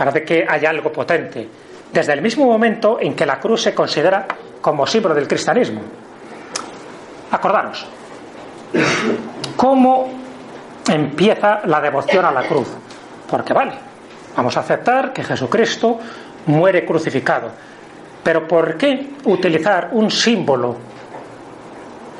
[0.00, 1.46] parece que hay algo potente.
[1.92, 4.26] Desde el mismo momento en que la cruz se considera
[4.58, 5.82] como símbolo del cristianismo.
[7.30, 7.86] Acordaros,
[9.56, 10.08] ¿cómo
[10.90, 12.68] empieza la devoción a la cruz?
[13.28, 13.72] Porque vale,
[14.34, 15.98] vamos a aceptar que Jesucristo
[16.46, 17.50] muere crucificado.
[18.22, 20.76] Pero ¿por qué utilizar un símbolo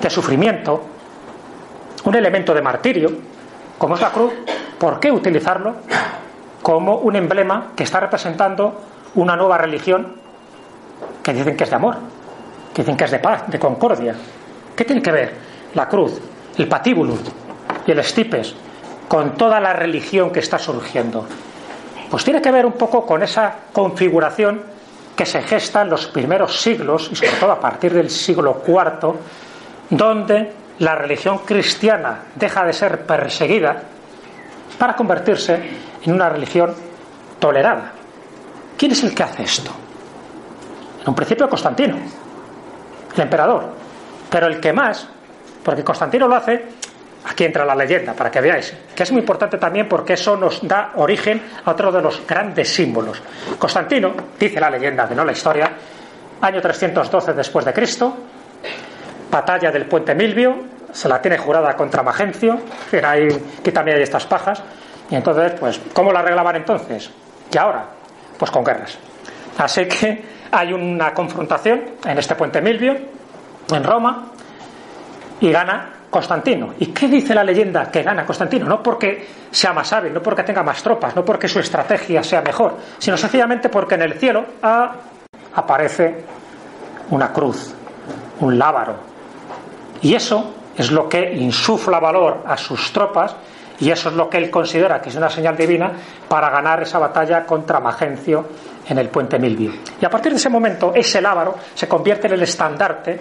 [0.03, 0.83] de sufrimiento,
[2.05, 3.11] un elemento de martirio,
[3.79, 4.35] como es la cruz?
[4.79, 5.77] ¿Por qué utilizarlo
[6.62, 8.81] como un emblema que está representando
[9.14, 10.14] una nueva religión
[11.23, 11.96] que dicen que es de amor,
[12.75, 14.14] que dicen que es de paz, de concordia?
[14.77, 15.35] ¿Qué tiene que ver
[15.75, 16.20] la cruz,
[16.57, 17.14] el patíbulo
[17.87, 18.55] y el estipes
[19.09, 21.27] con toda la religión que está surgiendo?
[22.11, 24.62] Pues tiene que ver un poco con esa configuración
[25.14, 29.14] que se gesta en los primeros siglos y sobre todo a partir del siglo IV,
[29.90, 33.83] donde la religión cristiana deja de ser perseguida
[34.79, 35.61] para convertirse
[36.02, 36.74] en una religión
[37.38, 37.92] tolerada.
[38.76, 39.70] ¿Quién es el que hace esto?
[41.02, 41.96] En un principio Constantino,
[43.14, 43.72] el emperador,
[44.30, 45.06] pero el que más,
[45.62, 46.64] porque Constantino lo hace,
[47.26, 50.66] aquí entra la leyenda, para que veáis, que es muy importante también porque eso nos
[50.66, 53.22] da origen a otro de los grandes símbolos.
[53.58, 55.72] Constantino, dice la leyenda, de no la historia,
[56.40, 58.16] año 312 después de Cristo,
[59.30, 60.56] batalla del puente Milvio,
[60.92, 62.58] se la tiene jurada contra Magencio,
[62.90, 63.00] que
[63.62, 64.62] que también hay estas pajas,
[65.11, 67.11] y entonces, pues, ¿cómo la arreglaban entonces?
[67.53, 67.85] ¿Y ahora?
[68.38, 68.96] Pues con guerras.
[69.59, 72.96] Así que hay una confrontación en este puente Milvio,
[73.70, 74.27] en Roma
[75.40, 76.75] y gana Constantino.
[76.79, 78.66] ¿Y qué dice la leyenda que gana Constantino?
[78.66, 82.42] No porque sea más hábil, no porque tenga más tropas, no porque su estrategia sea
[82.42, 84.44] mejor, sino sencillamente porque en el cielo
[85.55, 86.25] aparece
[87.11, 87.75] una cruz,
[88.40, 88.94] un lábaro.
[90.03, 93.37] Y eso es lo que insufla valor a sus tropas
[93.81, 95.93] y eso es lo que él considera que es una señal divina
[96.29, 98.47] para ganar esa batalla contra Magencio
[98.88, 99.73] en el puente Milvio.
[100.01, 103.21] Y a partir de ese momento, ese lábaro se convierte en el estandarte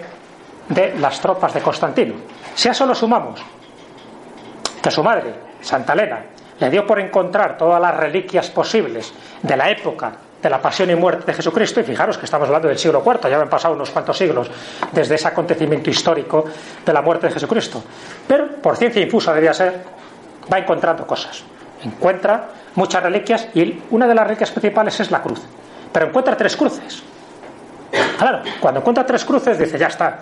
[0.68, 2.14] de las tropas de Constantino.
[2.54, 3.40] Si a eso lo sumamos
[4.82, 6.24] que su madre, Santa Elena,
[6.58, 10.94] le dio por encontrar todas las reliquias posibles de la época de la pasión y
[10.94, 13.90] muerte de Jesucristo, y fijaros que estamos hablando del siglo IV, ya han pasado unos
[13.90, 14.50] cuantos siglos
[14.90, 16.44] desde ese acontecimiento histórico
[16.84, 17.82] de la muerte de Jesucristo.
[18.26, 19.99] Pero, por ciencia infusa debía ser,
[20.52, 21.42] va encontrando cosas.
[21.82, 25.40] Encuentra muchas reliquias y una de las reliquias principales es la cruz.
[25.92, 27.02] Pero encuentra tres cruces.
[28.18, 30.18] Claro, cuando encuentra tres cruces dice, ya está,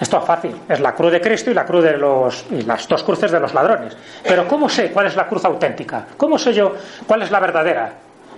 [0.00, 2.88] esto es fácil, es la cruz de Cristo y la cruz de los y las
[2.88, 3.96] dos cruces de los ladrones.
[4.22, 6.06] Pero ¿cómo sé cuál es la cruz auténtica?
[6.16, 6.74] ¿Cómo sé yo
[7.06, 7.92] cuál es la verdadera?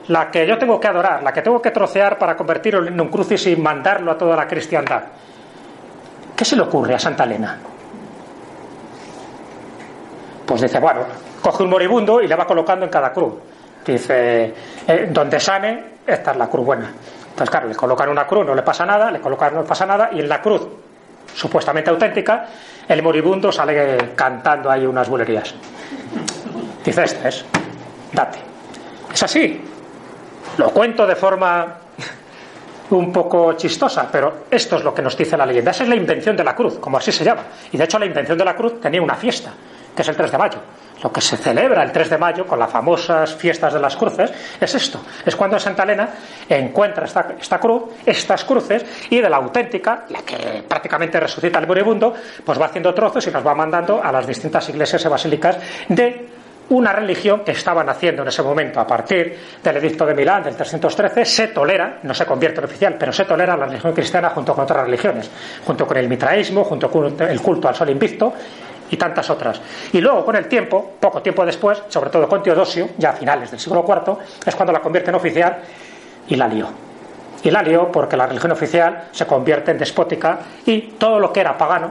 [0.09, 3.09] La que yo tengo que adorar, la que tengo que trocear para convertirlo en un
[3.09, 5.03] crucis y mandarlo a toda la cristiandad.
[6.35, 7.57] ¿Qué se le ocurre a Santa Elena?
[10.45, 11.03] Pues dice, bueno,
[11.43, 13.35] coge un moribundo y le va colocando en cada cruz.
[13.85, 14.55] Dice,
[14.87, 16.91] eh, donde sane, esta es la cruz buena.
[17.31, 19.85] Entonces, claro, le colocan una cruz, no le pasa nada, le colocan no le pasa
[19.85, 20.69] nada, y en la cruz
[21.35, 22.47] supuestamente auténtica,
[22.87, 25.55] el moribundo sale cantando ahí unas bulerías.
[26.85, 27.45] Dice, este es,
[28.13, 28.39] date.
[29.13, 29.61] Es así.
[30.59, 31.79] Lo cuento de forma
[32.91, 35.71] un poco chistosa, pero esto es lo que nos dice la leyenda.
[35.71, 37.43] Esa es la invención de la cruz, como así se llama.
[37.71, 39.53] Y de hecho la invención de la cruz tenía una fiesta,
[39.95, 40.59] que es el 3 de mayo.
[41.03, 44.33] Lo que se celebra el 3 de mayo con las famosas fiestas de las cruces
[44.61, 45.01] es esto.
[45.25, 46.09] Es cuando Santa Elena
[46.49, 52.15] encuentra esta, cruz, estas cruces, y de la auténtica, la que prácticamente resucita el moribundo,
[52.45, 56.29] pues va haciendo trozos y los va mandando a las distintas iglesias y basílicas de
[56.71, 60.57] una religión que estaban haciendo en ese momento a partir del edicto de Milán del
[60.57, 64.55] 313 se tolera, no se convierte en oficial, pero se tolera la religión cristiana junto
[64.55, 65.31] con otras religiones,
[65.67, 68.33] junto con el mitraísmo, junto con el culto al sol invicto
[68.93, 69.61] y tantas otras.
[69.91, 73.51] Y luego, con el tiempo, poco tiempo después, sobre todo con Teodosio, ya a finales
[73.51, 75.63] del siglo IV, es cuando la convierte en oficial
[76.29, 76.69] y la lió.
[77.43, 81.41] Y la lió porque la religión oficial se convierte en despótica y todo lo que
[81.41, 81.91] era pagano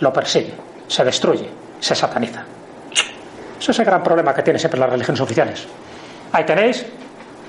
[0.00, 0.52] lo persigue,
[0.88, 2.42] se destruye, se sataniza.
[3.60, 5.64] Ese es el gran problema que tienen siempre las religiones oficiales.
[6.32, 6.84] Ahí tenéis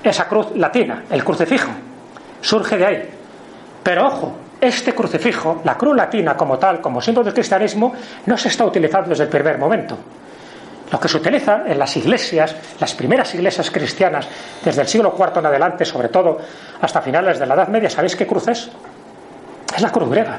[0.04, 1.72] esa cruz latina, el crucifijo.
[2.42, 3.10] Surge de ahí.
[3.88, 7.94] Pero ojo, este crucifijo, la cruz latina como tal, como símbolo del cristianismo,
[8.26, 9.98] no se está utilizando desde el primer momento.
[10.92, 14.28] Lo que se utiliza en las iglesias, las primeras iglesias cristianas,
[14.62, 16.38] desde el siglo IV en adelante, sobre todo
[16.82, 18.70] hasta finales de la Edad Media, ¿sabéis qué cruz es?
[19.74, 20.38] Es la cruz griega.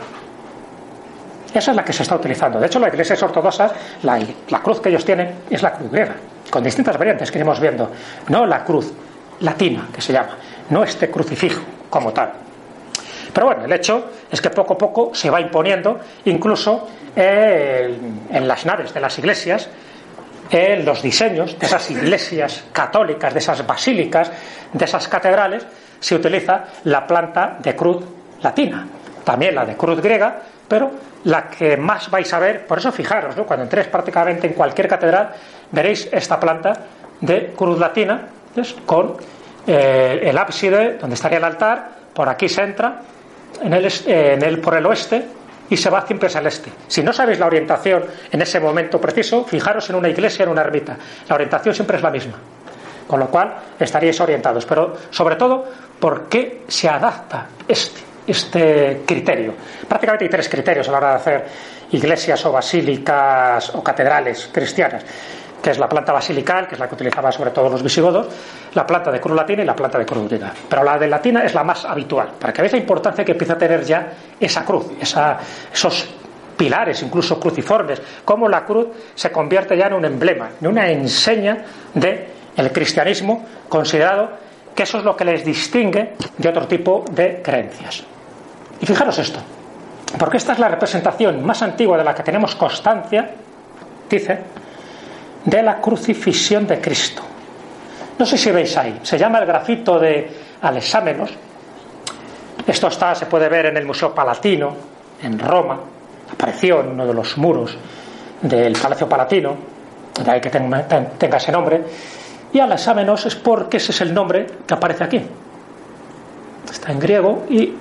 [1.55, 2.61] Esa es la que se está utilizando.
[2.61, 6.17] De hecho, la iglesia ortodoxa, la, la cruz que ellos tienen es la cruz griega,
[6.51, 7.91] con distintas variantes que iremos viendo.
[8.29, 8.93] No la cruz
[9.41, 10.37] latina, que se llama,
[10.69, 12.48] no este crucifijo como tal.
[13.39, 18.67] Pero bueno, el hecho es que poco a poco se va imponiendo, incluso en las
[18.67, 19.69] naves de las iglesias,
[20.51, 24.33] en los diseños de esas iglesias católicas, de esas basílicas,
[24.73, 25.65] de esas catedrales,
[26.01, 28.05] se utiliza la planta de cruz
[28.43, 28.89] latina,
[29.23, 30.91] también la de cruz griega, pero
[31.23, 35.31] la que más vais a ver, por eso fijaros, cuando entréis prácticamente en cualquier catedral,
[35.71, 36.73] veréis esta planta
[37.21, 38.21] de cruz latina,
[38.85, 39.15] con
[39.65, 43.01] eh, el ábside donde estaría el altar, por aquí se entra,
[43.63, 45.27] en el, en el, por el oeste,
[45.71, 46.71] y se va siempre hacia el este.
[46.87, 50.63] Si no sabéis la orientación en ese momento preciso, fijaros en una iglesia, en una
[50.63, 50.97] ermita.
[51.29, 52.35] La orientación siempre es la misma.
[53.07, 54.67] Con lo cual estaríais orientados.
[54.67, 55.67] Pero sobre todo,
[55.99, 59.55] ¿por qué se adapta este, este criterio?
[59.89, 61.45] Prácticamente hay tres criterios a la hora de hacer
[61.93, 65.05] iglesias o basílicas o catedrales cristianas
[65.63, 68.27] que es la planta basilical, que es la que utilizaban sobre todo los visigodos,
[68.75, 70.53] la planta de cruz latina y la planta de cruz griega.
[70.69, 73.55] Pero la de latina es la más habitual, para que veáis la importancia que empieza
[73.55, 76.09] a tener ya esa cruz, esos
[76.57, 81.65] pilares, incluso cruciformes, cómo la cruz se convierte ya en un emblema, en una enseña
[81.95, 84.31] del cristianismo, considerado
[84.75, 88.05] que eso es lo que les distingue de otro tipo de creencias.
[88.81, 89.41] Y fijaros esto,
[90.19, 93.31] porque esta es la representación más antigua de la que tenemos constancia,
[94.09, 94.39] dice,
[95.45, 97.23] de la crucifixión de Cristo.
[98.19, 100.31] No sé si veis ahí, se llama el grafito de
[100.63, 101.31] Alexámenos.
[102.67, 104.75] Esto está, se puede ver en el Museo Palatino,
[105.23, 105.79] en Roma,
[106.33, 107.77] apareció en uno de los muros
[108.43, 109.57] del Palacio Palatino,
[110.23, 111.83] de ahí que tenga, ese nombre.
[112.53, 115.21] Y Alexámenos es porque ese es el nombre que aparece aquí.
[116.71, 117.75] Está en griego y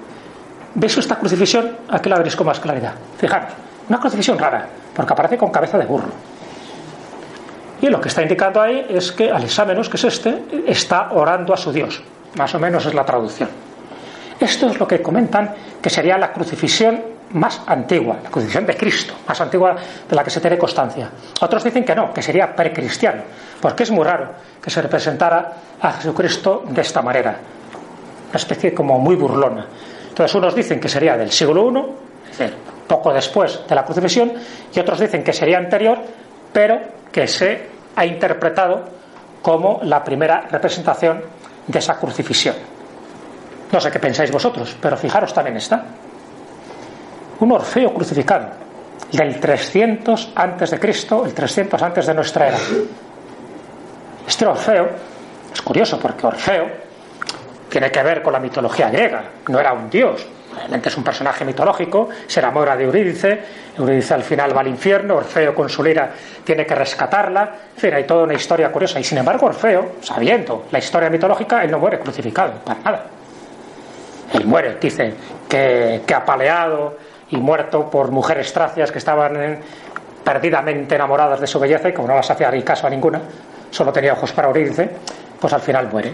[0.75, 2.93] veis esta crucifixión, aquí la veréis con más claridad.
[3.17, 3.51] Fijaros,
[3.89, 6.09] una crucifixión rara, porque aparece con cabeza de burro.
[7.81, 11.57] Y lo que está indicando ahí es que Alexámenos, que es este, está orando a
[11.57, 12.01] su Dios.
[12.35, 13.49] Más o menos es la traducción.
[14.39, 19.13] Esto es lo que comentan que sería la crucifixión más antigua, la crucifixión de Cristo,
[19.27, 19.75] más antigua
[20.07, 21.09] de la que se tiene constancia.
[21.41, 23.23] Otros dicen que no, que sería precristiano,
[23.59, 24.29] porque es muy raro
[24.61, 27.37] que se representara a Jesucristo de esta manera,
[28.29, 29.65] una especie como muy burlona.
[30.09, 32.49] Entonces unos dicen que sería del siglo I,
[32.87, 34.33] poco después de la crucifixión,
[34.73, 35.99] y otros dicen que sería anterior,
[36.53, 36.79] pero
[37.11, 38.85] que se ha interpretado
[39.41, 41.21] como la primera representación
[41.65, 42.55] de esa crucifixión.
[43.71, 45.83] No sé qué pensáis vosotros, pero fijaros también está.
[47.39, 48.47] Un Orfeo crucificado
[49.11, 52.57] del 300 antes de Cristo, el 300 antes de nuestra era.
[54.27, 54.89] Este Orfeo
[55.53, 56.86] es curioso porque Orfeo
[57.69, 60.27] tiene que ver con la mitología griega, no era un dios,
[60.57, 63.41] Realmente es un personaje mitológico, se enamora de Eurídice,
[63.77, 66.11] Eurídice al final va al infierno, Orfeo con su lira
[66.43, 67.41] tiene que rescatarla,
[67.75, 68.99] en fin, hay toda una historia curiosa.
[68.99, 73.05] Y sin embargo, Orfeo, sabiendo la historia mitológica, él no muere crucificado, para nada.
[74.33, 75.13] Él muere, dice,
[75.47, 76.97] que, apaleado
[77.29, 79.59] y muerto por mujeres tracias que estaban
[80.23, 83.21] perdidamente enamoradas de su belleza y como no las hacía ni caso a ninguna,
[83.69, 84.89] solo tenía ojos para Eurídice,
[85.39, 86.13] pues al final muere.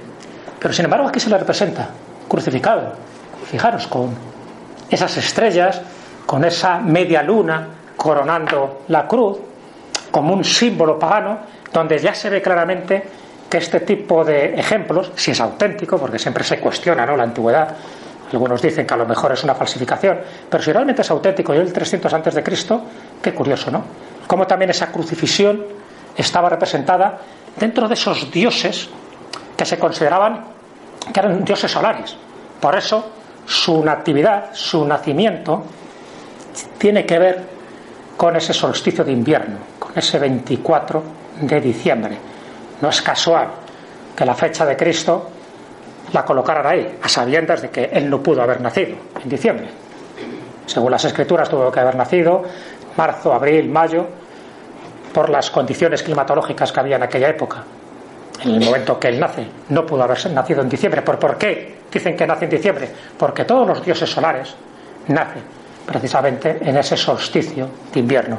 [0.64, 1.90] Pero sin embargo aquí se le representa,
[2.28, 2.94] crucificado.
[3.52, 4.16] Fijaros, con
[4.90, 5.82] esas estrellas,
[6.26, 9.40] con esa media luna coronando la cruz,
[10.10, 11.40] como un símbolo pagano,
[11.72, 13.04] donde ya se ve claramente
[13.50, 17.18] que este tipo de ejemplos, si es auténtico, porque siempre se cuestiona ¿no?
[17.18, 17.76] la antigüedad,
[18.32, 21.58] algunos dicen que a lo mejor es una falsificación, pero si realmente es auténtico y
[21.58, 22.82] el 300 antes de Cristo,
[23.22, 23.84] qué curioso, ¿no?
[24.26, 25.64] Como también esa crucifixión
[26.16, 27.20] estaba representada
[27.60, 28.90] dentro de esos dioses
[29.56, 30.53] que se consideraban
[31.12, 32.16] que eran dioses solares.
[32.60, 33.10] Por eso
[33.46, 35.64] su natividad, su nacimiento,
[36.78, 37.44] tiene que ver
[38.16, 41.04] con ese solsticio de invierno, con ese 24
[41.42, 42.18] de diciembre.
[42.82, 43.48] No es casual
[44.16, 45.30] que la fecha de Cristo
[46.14, 49.68] la colocaran ahí, a sabiendas de que él no pudo haber nacido en diciembre.
[50.66, 52.44] Según las escrituras tuvo que haber nacido
[52.96, 54.08] marzo, abril, mayo,
[55.14, 57.64] por las condiciones climatológicas que había en aquella época
[58.44, 59.46] en el momento que él nace.
[59.70, 61.02] No pudo haber nacido en diciembre.
[61.02, 62.90] ¿Por, ¿Por qué dicen que nace en diciembre?
[63.18, 64.56] Porque todos los dioses solares
[65.08, 65.44] nacen
[65.86, 68.38] precisamente en ese solsticio de invierno.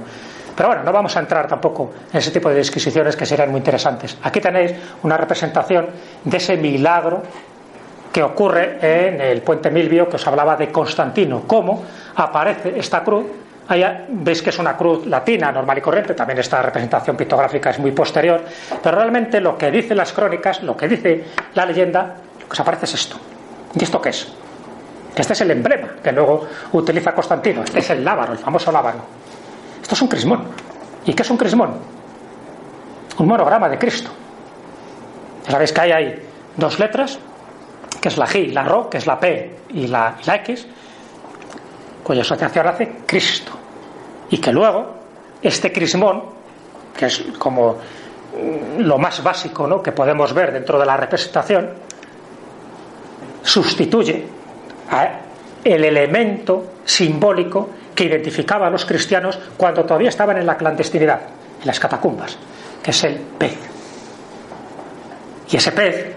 [0.57, 3.59] Pero bueno, no vamos a entrar tampoco en ese tipo de disquisiciones que serían muy
[3.59, 4.17] interesantes.
[4.23, 5.89] Aquí tenéis una representación
[6.23, 7.23] de ese milagro
[8.13, 11.83] que ocurre en el puente Milvio que os hablaba de Constantino, cómo
[12.15, 13.27] aparece esta cruz
[13.67, 17.79] Allá veis que es una cruz latina, normal y corriente, también esta representación pictográfica es
[17.79, 18.45] muy posterior,
[18.83, 21.25] pero realmente lo que dicen las crónicas, lo que dice
[21.55, 23.17] la leyenda, lo que se aparece es esto.
[23.75, 24.31] ¿Y esto qué es?
[25.17, 28.99] Este es el emblema que luego utiliza Constantino, este es el lábaro, el famoso lábaro.
[29.81, 30.45] Esto es un crismón.
[31.07, 31.75] ¿Y qué es un crismón?
[33.19, 34.11] Un monograma de Cristo.
[35.47, 36.23] Ya sabéis que hay ahí
[36.57, 37.19] dos letras,
[38.01, 40.37] que es la G y la Ro, que es la P y la, y la
[40.37, 40.67] X,
[42.05, 43.53] cuya asociación hace Cristo.
[44.31, 44.95] Y que luego
[45.43, 46.23] este crismón,
[46.97, 49.83] que es como mm, lo más básico ¿no?
[49.83, 51.71] que podemos ver dentro de la representación,
[53.43, 54.25] sustituye
[55.65, 61.21] el elemento simbólico que identificaba a los cristianos cuando todavía estaban en la clandestinidad,
[61.61, 62.37] en las catacumbas,
[62.83, 63.59] que es el pez.
[65.51, 66.15] Y ese pez,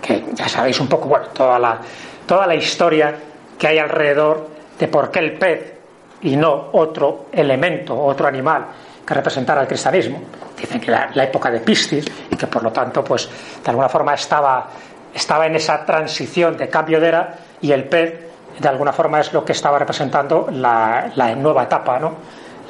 [0.00, 1.78] que ya sabéis un poco, bueno, toda la,
[2.26, 3.14] toda la historia
[3.58, 4.48] que hay alrededor
[4.78, 5.74] de por qué el pez
[6.22, 8.66] y no otro elemento, otro animal
[9.06, 10.20] que representara el cristianismo.
[10.56, 13.28] Dicen que la, la época de Piscis y que por lo tanto, pues
[13.62, 14.68] de alguna forma estaba,
[15.12, 19.32] estaba en esa transición de cambio de era y el pez de alguna forma es
[19.32, 22.14] lo que estaba representando la, la nueva etapa, ¿no?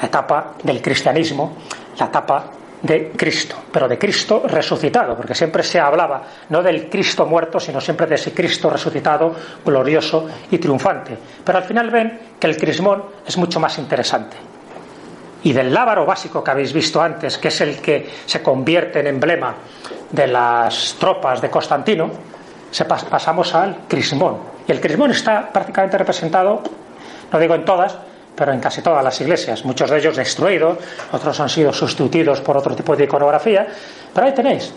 [0.01, 1.57] La etapa del cristianismo,
[1.99, 2.45] la etapa
[2.83, 7.81] de Cristo, pero de Cristo resucitado, porque siempre se hablaba no del Cristo muerto, sino
[7.81, 11.17] siempre de ese Cristo resucitado, glorioso y triunfante.
[11.45, 14.37] Pero al final ven que el crismón es mucho más interesante.
[15.45, 19.09] Y del lábaro básico que habéis visto antes, que es el que se convierte en
[19.09, 19.55] emblema
[20.11, 22.11] de las tropas de Constantino,
[22.71, 24.39] se pasamos al crismón.
[24.67, 26.63] Y el crismón está prácticamente representado,
[27.33, 27.99] no digo en todas,
[28.35, 30.79] pero en casi todas las iglesias, muchos de ellos destruidos,
[31.13, 33.67] otros han sido sustituidos por otro tipo de iconografía,
[34.15, 34.73] pero ahí tenéis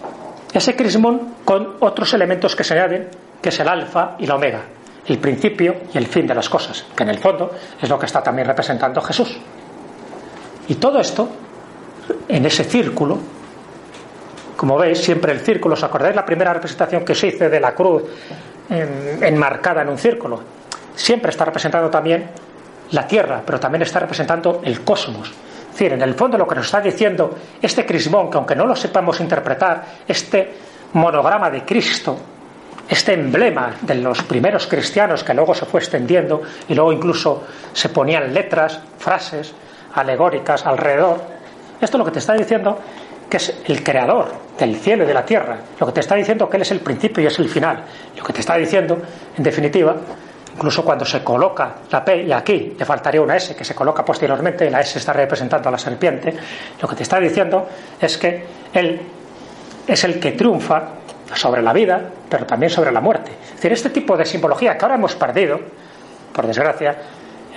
[0.54, 3.10] ese crismón con otros elementos que se añaden,
[3.42, 4.62] que es el alfa y la omega,
[5.08, 8.06] el principio y el fin de las cosas, que en el fondo es lo que
[8.06, 9.38] está también representando Jesús.
[10.68, 11.30] Y todo esto,
[12.28, 13.18] en ese círculo,
[14.56, 17.74] como veis, siempre el círculo, ¿os acordáis la primera representación que se hizo de la
[17.74, 18.04] cruz
[18.70, 20.42] enmarcada en un círculo?
[20.96, 22.30] Siempre está representando también
[22.92, 25.30] la Tierra, pero también está representando el cosmos.
[25.30, 28.66] Es decir, en el fondo lo que nos está diciendo este crismón, que aunque no
[28.66, 30.54] lo sepamos interpretar, este
[30.94, 32.18] monograma de Cristo,
[32.88, 37.44] este emblema de los primeros cristianos que luego se fue extendiendo y luego incluso
[37.74, 39.54] se ponían letras, frases
[39.96, 41.22] alegóricas alrededor,
[41.82, 42.80] esto lo que te está diciendo
[43.30, 46.50] que es el creador del cielo y de la tierra, lo que te está diciendo
[46.50, 47.84] que Él es el principio y es el final,
[48.16, 48.98] lo que te está diciendo,
[49.38, 49.96] en definitiva,
[50.56, 54.06] incluso cuando se coloca la P, y aquí le faltaría una S que se coloca
[54.06, 56.34] posteriormente, la S está representando a la serpiente,
[56.82, 57.68] lo que te está diciendo
[58.00, 59.02] es que Él
[59.86, 60.84] es el que triunfa
[61.34, 63.32] sobre la vida, pero también sobre la muerte.
[63.44, 65.60] Es decir, este tipo de simbología que ahora hemos perdido,
[66.34, 66.96] por desgracia,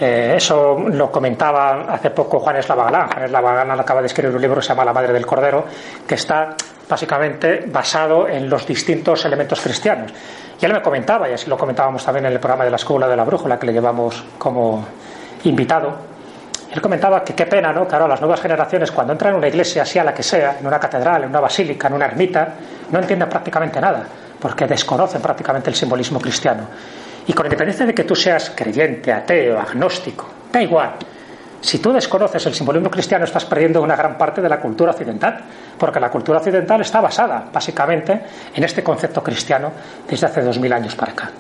[0.01, 4.57] eh, eso lo comentaba hace poco Juan Eslava Juan Eslava acaba de escribir un libro
[4.57, 5.65] que se llama La Madre del Cordero,
[6.07, 6.55] que está
[6.89, 10.13] básicamente basado en los distintos elementos cristianos.
[10.61, 13.07] Y él me comentaba, y así lo comentábamos también en el programa de la Escuela
[13.07, 14.85] de la Brújula, que le llevamos como
[15.45, 16.09] invitado,
[16.71, 17.87] él comentaba que qué pena, ¿no?
[17.87, 20.79] Claro, las nuevas generaciones, cuando entran en una iglesia, sea la que sea, en una
[20.79, 22.55] catedral, en una basílica, en una ermita,
[22.91, 24.05] no entienden prácticamente nada,
[24.39, 26.65] porque desconocen prácticamente el simbolismo cristiano.
[27.27, 30.95] Y con independencia de que tú seas creyente, ateo, agnóstico, da igual,
[31.61, 35.41] si tú desconoces el simbolismo cristiano, estás perdiendo una gran parte de la cultura occidental,
[35.79, 38.21] porque la cultura occidental está basada básicamente
[38.55, 39.73] en este concepto cristiano
[40.09, 41.31] desde hace dos mil años para acá.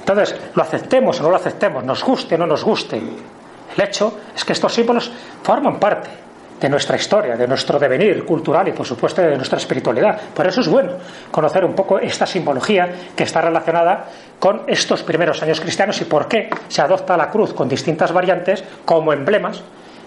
[0.00, 4.18] Entonces, lo aceptemos o no lo aceptemos, nos guste o no nos guste, el hecho
[4.34, 5.10] es que estos símbolos
[5.42, 6.27] forman parte
[6.60, 10.18] de nuestra historia, de nuestro devenir cultural y, por supuesto, de nuestra espiritualidad.
[10.34, 10.92] Por eso es bueno
[11.30, 14.06] conocer un poco esta simbología que está relacionada
[14.38, 18.64] con estos primeros años cristianos y por qué se adopta la cruz con distintas variantes
[18.84, 19.62] como emblemas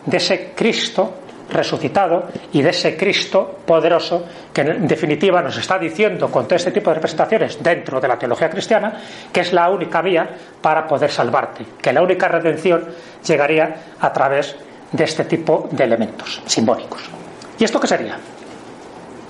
[0.05, 1.15] de ese Cristo
[1.51, 6.71] resucitado y de ese Cristo poderoso que en definitiva nos está diciendo con todo este
[6.71, 10.29] tipo de representaciones dentro de la teología cristiana que es la única vía
[10.61, 12.85] para poder salvarte, que la única redención
[13.25, 17.01] llegaría a través de este tipo de elementos simbólicos.
[17.57, 18.17] ¿Y esto qué sería?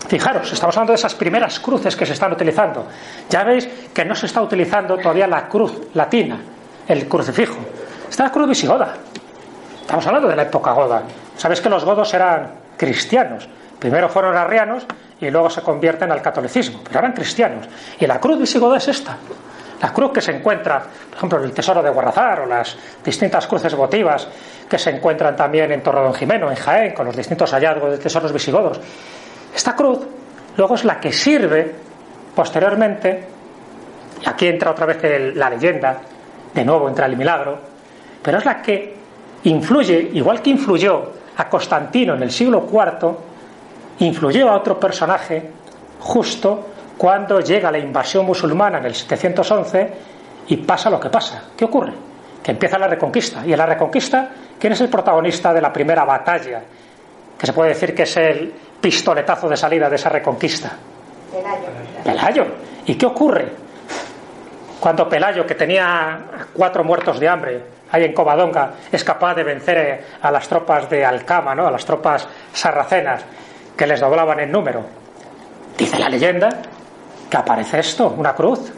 [0.07, 2.85] Fijaros, estamos hablando de esas primeras cruces que se están utilizando.
[3.29, 6.39] Ya veis que no se está utilizando todavía la cruz latina,
[6.87, 7.57] el crucifijo.
[8.09, 8.93] Está la cruz visigoda.
[9.79, 11.03] Estamos hablando de la época goda.
[11.37, 13.47] Sabéis que los godos eran cristianos.
[13.79, 14.85] Primero fueron arrianos
[15.19, 17.67] y luego se convierten al catolicismo, pero eran cristianos.
[17.99, 19.17] Y la cruz visigoda es esta.
[19.81, 20.79] La cruz que se encuentra,
[21.09, 24.27] por ejemplo, en el Tesoro de Guarrazar o las distintas cruces votivas
[24.71, 28.31] que se encuentran también en Torredón Jimeno, en Jaén, con los distintos hallazgos de tesoros
[28.31, 28.79] visigodos.
[29.53, 29.99] Esta cruz
[30.55, 31.75] luego es la que sirve
[32.33, 33.21] posteriormente,
[34.23, 35.97] y aquí entra otra vez la leyenda,
[36.53, 37.59] de nuevo entra el milagro,
[38.23, 38.95] pero es la que
[39.43, 43.13] influye, igual que influyó a Constantino en el siglo IV,
[43.99, 45.51] influyó a otro personaje
[45.99, 46.67] justo
[46.97, 49.93] cuando llega la invasión musulmana en el 711
[50.47, 51.49] y pasa lo que pasa.
[51.57, 51.91] ¿Qué ocurre?
[52.41, 53.45] Que empieza la reconquista.
[53.45, 54.29] Y en la reconquista,
[54.61, 56.61] ¿quién es el protagonista de la primera batalla?
[57.37, 60.71] Que se puede decir que es el pistoletazo de salida de esa reconquista.
[61.31, 61.67] Pelayo.
[62.03, 62.45] Pelayo.
[62.85, 63.49] ¿Y qué ocurre?
[64.79, 66.19] Cuando Pelayo, que tenía
[66.53, 71.03] cuatro muertos de hambre, ahí en Covadonga, es capaz de vencer a las tropas de
[71.03, 71.65] Alcama, ¿no?
[71.65, 73.25] a las tropas sarracenas,
[73.75, 74.83] que les doblaban en número.
[75.75, 76.49] Dice la leyenda
[77.29, 78.71] que aparece esto, una cruz,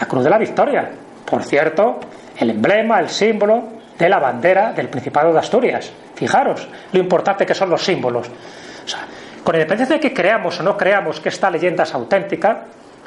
[0.00, 0.90] la cruz de la victoria.
[1.24, 2.00] Por cierto,
[2.36, 5.90] el emblema, el símbolo de la bandera del Principado de Asturias.
[6.14, 8.28] Fijaros lo importante que son los símbolos.
[8.28, 9.00] O sea,
[9.42, 12.64] con independencia de que creamos o no creamos que esta leyenda es auténtica,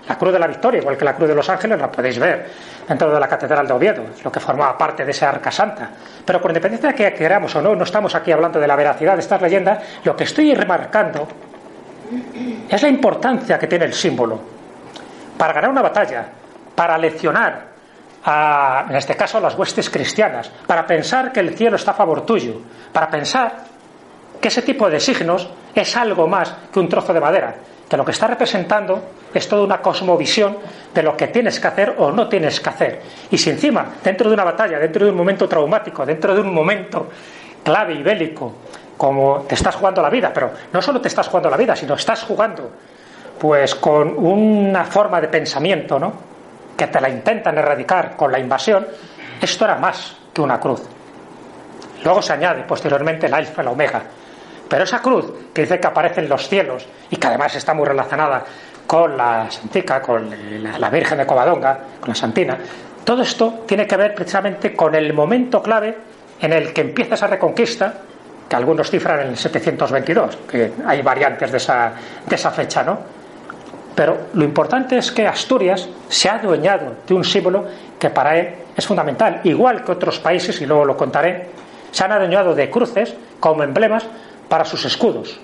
[0.07, 2.49] la Cruz de la Victoria, igual que la Cruz de los Ángeles, la podéis ver
[2.87, 5.89] dentro de la Catedral de Oviedo, lo que formaba parte de esa arca santa.
[6.25, 9.13] Pero con independencia de que creamos o no, no estamos aquí hablando de la veracidad
[9.13, 11.27] de estas leyendas, lo que estoy remarcando
[12.67, 14.39] es la importancia que tiene el símbolo
[15.37, 16.25] para ganar una batalla,
[16.75, 17.70] para leccionar,
[18.23, 21.95] a, en este caso, a las huestes cristianas, para pensar que el cielo está a
[21.95, 22.61] favor tuyo,
[22.91, 23.63] para pensar
[24.39, 27.55] que ese tipo de signos es algo más que un trozo de madera,
[27.87, 29.01] que lo que está representando
[29.33, 30.57] es toda una cosmovisión
[30.93, 33.01] de lo que tienes que hacer o no tienes que hacer.
[33.29, 36.53] Y si encima, dentro de una batalla, dentro de un momento traumático, dentro de un
[36.53, 37.09] momento
[37.63, 38.53] clave y bélico,
[38.97, 41.95] como te estás jugando la vida, pero no solo te estás jugando la vida, sino
[41.95, 42.71] estás jugando
[43.39, 46.30] pues con una forma de pensamiento, ¿no?
[46.81, 48.87] Que te la intentan erradicar con la invasión,
[49.39, 50.81] esto era más que una cruz.
[52.03, 54.01] Luego se añade posteriormente el alfa y la omega.
[54.67, 57.85] Pero esa cruz que dice que aparece en los cielos y que además está muy
[57.85, 58.43] relacionada
[58.87, 60.33] con la Santica, con
[60.79, 62.57] la Virgen de Covadonga, con la Santina,
[63.03, 65.95] todo esto tiene que ver precisamente con el momento clave
[66.39, 67.93] en el que empieza esa reconquista,
[68.49, 71.91] que algunos cifran en el 722, que hay variantes de esa,
[72.25, 73.20] de esa fecha, ¿no?
[73.95, 77.65] Pero lo importante es que Asturias se ha adueñado de un símbolo
[77.99, 81.49] que para él es fundamental, igual que otros países, y luego lo contaré,
[81.91, 84.05] se han adueñado de cruces como emblemas
[84.47, 85.39] para sus escudos,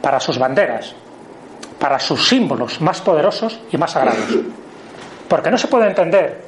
[0.00, 0.94] para sus banderas,
[1.78, 4.26] para sus símbolos más poderosos y más sagrados.
[5.28, 6.42] Porque no se puede entender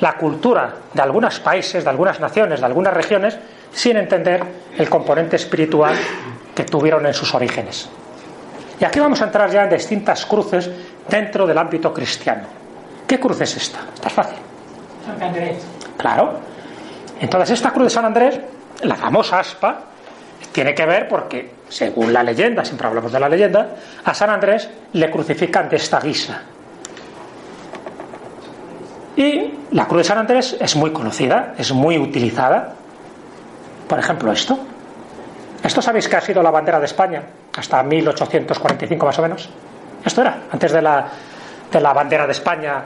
[0.00, 3.38] la cultura de algunos países, de algunas naciones, de algunas regiones,
[3.72, 4.42] sin entender
[4.76, 5.94] el componente espiritual
[6.54, 7.88] que tuvieron en sus orígenes.
[8.82, 10.68] Y aquí vamos a entrar ya en distintas cruces
[11.08, 12.42] dentro del ámbito cristiano.
[13.06, 13.78] ¿Qué cruz es esta?
[13.94, 14.38] Está fácil.
[15.06, 15.58] San Andrés.
[15.96, 16.40] Claro.
[17.20, 18.40] Entonces esta cruz de San Andrés,
[18.82, 19.82] la famosa aspa,
[20.50, 24.68] tiene que ver porque, según la leyenda, siempre hablamos de la leyenda, a San Andrés
[24.94, 26.42] le crucifican de esta guisa.
[29.14, 32.72] Y la cruz de San Andrés es muy conocida, es muy utilizada.
[33.86, 34.58] Por ejemplo, esto.
[35.62, 37.22] Esto sabéis que ha sido la bandera de España
[37.56, 39.48] hasta 1845 más o menos.
[40.04, 41.06] Esto era, antes de la,
[41.70, 42.82] de la bandera de España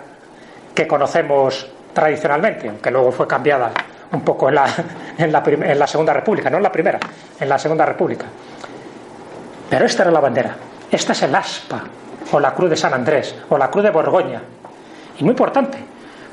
[0.74, 3.70] que conocemos tradicionalmente, aunque luego fue cambiada
[4.12, 4.66] un poco en la,
[5.18, 6.98] en la, en la Segunda República, no en la primera,
[7.38, 8.26] en la Segunda República.
[9.70, 10.56] Pero esta era la bandera.
[10.90, 11.82] Esta es el aspa,
[12.30, 14.42] o la cruz de San Andrés, o la cruz de Borgoña.
[15.18, 15.78] Y muy importante,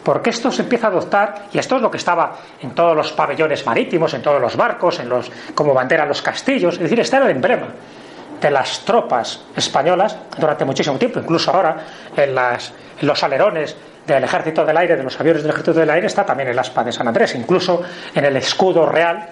[0.03, 3.13] porque esto se empieza a adoptar, y esto es lo que estaba en todos los
[3.13, 6.99] pabellones marítimos, en todos los barcos, en los, como bandera en los castillos, es decir,
[6.99, 7.67] este era el emblema
[8.43, 11.77] de las tropas españolas durante muchísimo tiempo, incluso ahora
[12.15, 13.75] en, las, los alerones
[14.05, 16.83] del ejército del aire, de los aviones del ejército del aire, está también el aspa
[16.83, 17.81] de San Andrés, incluso
[18.13, 19.29] en el escudo real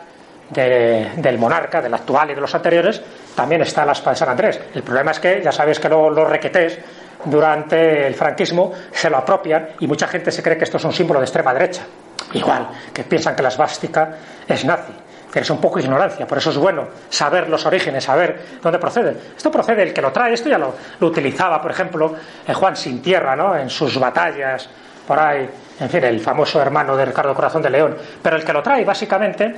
[0.49, 3.01] de, del monarca, del actual y de los anteriores,
[3.35, 4.61] también está el aspa de San Andrés.
[4.73, 6.79] El problema es que ya sabéis que luego los requetés
[7.25, 10.93] durante el franquismo se lo apropian y mucha gente se cree que esto es un
[10.93, 11.83] símbolo de extrema derecha.
[12.33, 14.15] Igual, que piensan que la esvástica
[14.47, 14.93] es nazi.
[15.31, 19.15] Que es un poco ignorancia, por eso es bueno saber los orígenes, saber dónde procede.
[19.37, 22.13] Esto procede, el que lo trae, esto ya lo, lo utilizaba, por ejemplo,
[22.45, 23.55] en Juan Sin Tierra, ¿no?
[23.55, 24.69] en sus batallas,
[25.07, 27.97] por ahí, en fin, el famoso hermano de Ricardo Corazón de León.
[28.21, 29.55] Pero el que lo trae, básicamente,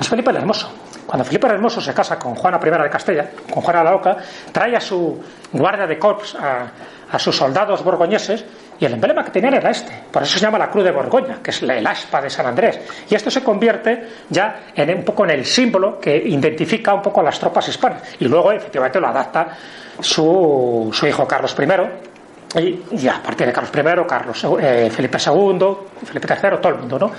[0.00, 0.72] es Felipe el Hermoso.
[1.06, 4.16] Cuando Felipe el Hermoso se casa con Juana I de Castella, con Juana la Oca,
[4.50, 6.66] trae a su guardia de corps, a,
[7.10, 8.44] a sus soldados borgoñeses
[8.82, 9.92] y el emblema que tenían era este.
[10.10, 12.80] Por eso se llama la Cruz de Borgoña, que es el aspa de San Andrés.
[13.08, 17.20] Y esto se convierte ya en un poco en el símbolo que identifica un poco
[17.20, 18.02] a las tropas hispanas.
[18.18, 19.56] Y luego, efectivamente, lo adapta
[20.00, 22.82] su, su hijo Carlos I.
[22.90, 26.78] Y ya a partir de Carlos I, Carlos, eh, Felipe II, Felipe III, todo el
[26.80, 27.12] mundo, ¿no?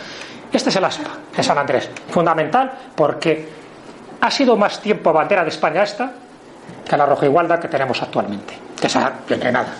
[0.51, 1.89] Este es el aspa de San Andrés.
[2.09, 3.47] Fundamental porque
[4.19, 6.11] ha sido más tiempo bandera de España esta
[6.85, 8.53] que la roja igualdad que tenemos actualmente.
[9.25, 9.73] Que nada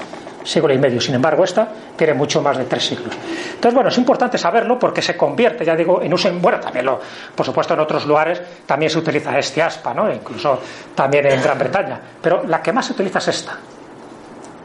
[0.44, 1.00] siglo y medio.
[1.00, 3.14] Sin embargo, esta tiene mucho más de tres siglos.
[3.56, 6.42] Entonces, bueno, es importante saberlo porque se convierte, ya digo, en un.
[6.42, 7.00] Bueno, también lo,
[7.36, 10.12] por supuesto, en otros lugares también se utiliza este aspa, ¿no?
[10.12, 10.60] Incluso
[10.96, 12.00] también en Gran Bretaña.
[12.22, 13.58] Pero la que más se utiliza es esta,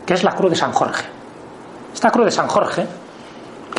[0.05, 1.05] que es la cruz de San Jorge.
[1.93, 2.87] Esta cruz de San Jorge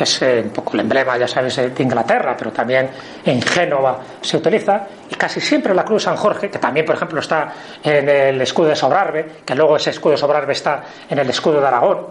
[0.00, 2.88] que es eh, un poco el emblema, ya sabes, eh, de Inglaterra, pero también
[3.22, 7.20] en Génova se utiliza, y casi siempre la cruz San Jorge, que también, por ejemplo,
[7.20, 7.52] está
[7.84, 11.60] en el escudo de Sobrarbe, que luego ese escudo de Sobrarbe está en el escudo
[11.60, 12.06] de Aragón,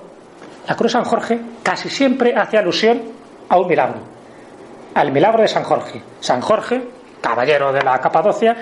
[0.68, 3.02] la cruz San Jorge casi siempre hace alusión
[3.50, 4.02] a un milagro,
[4.94, 6.00] al milagro de San Jorge.
[6.20, 6.84] San Jorge,
[7.22, 8.56] caballero de la Capadocia,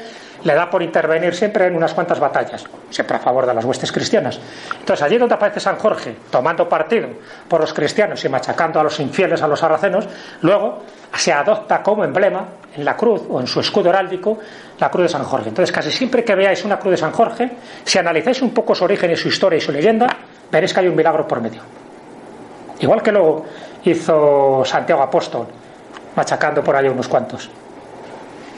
[0.43, 3.91] le da por intervenir siempre en unas cuantas batallas, siempre a favor de las huestes
[3.91, 4.39] cristianas.
[4.79, 7.09] Entonces, allí donde aparece San Jorge, tomando partido
[7.47, 10.07] por los cristianos y machacando a los infieles, a los sarracenos,
[10.41, 10.83] luego
[11.15, 14.37] se adopta como emblema en la cruz o en su escudo heráldico
[14.79, 15.49] la cruz de San Jorge.
[15.49, 17.49] Entonces, casi siempre que veáis una cruz de San Jorge,
[17.83, 20.07] si analizáis un poco su origen y su historia y su leyenda,
[20.51, 21.61] veréis que hay un milagro por medio.
[22.79, 23.43] Igual que lo
[23.83, 25.47] hizo Santiago Apóstol,
[26.15, 27.49] machacando por ahí unos cuantos.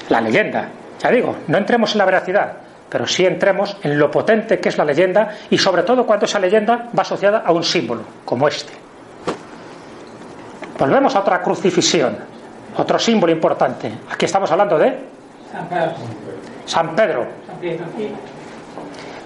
[0.10, 0.68] La leyenda,
[1.00, 2.54] ya digo, no entremos en la veracidad,
[2.90, 6.40] pero sí entremos en lo potente que es la leyenda y sobre todo cuando esa
[6.40, 8.74] leyenda va asociada a un símbolo, como este.
[10.78, 12.18] Volvemos a otra crucifixión,
[12.78, 13.92] otro símbolo importante.
[14.12, 14.98] Aquí estamos hablando de
[16.66, 17.28] San Pedro.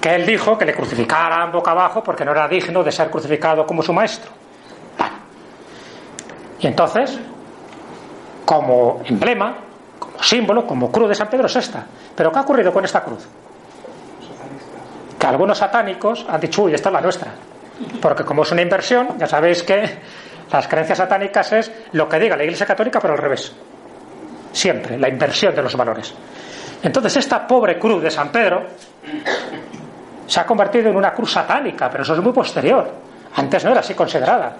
[0.01, 3.65] Que él dijo que le crucificaran boca abajo porque no era digno de ser crucificado
[3.65, 4.31] como su maestro.
[6.59, 7.19] Y entonces,
[8.45, 9.57] como emblema,
[10.21, 11.85] símbolo, como cruz de San Pedro es esta.
[12.15, 13.27] Pero ¿qué ha ocurrido con esta cruz?
[15.17, 17.31] Que algunos satánicos han dicho, uy, esta es la nuestra.
[18.01, 19.99] Porque como es una inversión, ya sabéis que
[20.51, 23.53] las creencias satánicas es lo que diga la Iglesia Católica, pero al revés.
[24.51, 26.13] Siempre, la inversión de los valores.
[26.83, 28.63] Entonces, esta pobre cruz de San Pedro
[30.27, 32.91] se ha convertido en una cruz satánica, pero eso es muy posterior.
[33.35, 34.55] Antes no era así considerada.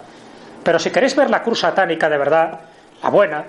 [0.64, 2.60] Pero si queréis ver la cruz satánica de verdad,
[3.04, 3.44] la buena,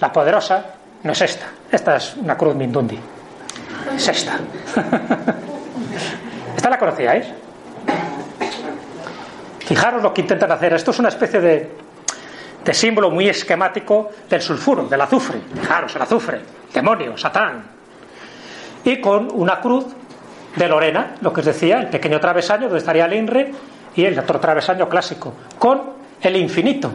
[0.00, 0.64] la poderosa,
[1.04, 1.46] no es esta.
[1.70, 2.98] Esta es una cruz Mindundi.
[3.94, 4.38] Es esta.
[6.56, 7.26] ¿Esta la conocíais?
[9.60, 10.74] Fijaros lo que intentan hacer.
[10.74, 11.70] Esto es una especie de,
[12.64, 15.40] de símbolo muy esquemático del sulfuro, del azufre.
[15.60, 16.40] Fijaros, el azufre,
[16.72, 17.64] demonio, Satán.
[18.84, 19.86] Y con una cruz
[20.56, 23.52] de Lorena, lo que os decía, el pequeño travesaño donde estaría el INRE
[23.94, 25.82] y el otro travesaño clásico, con
[26.20, 26.92] el infinito.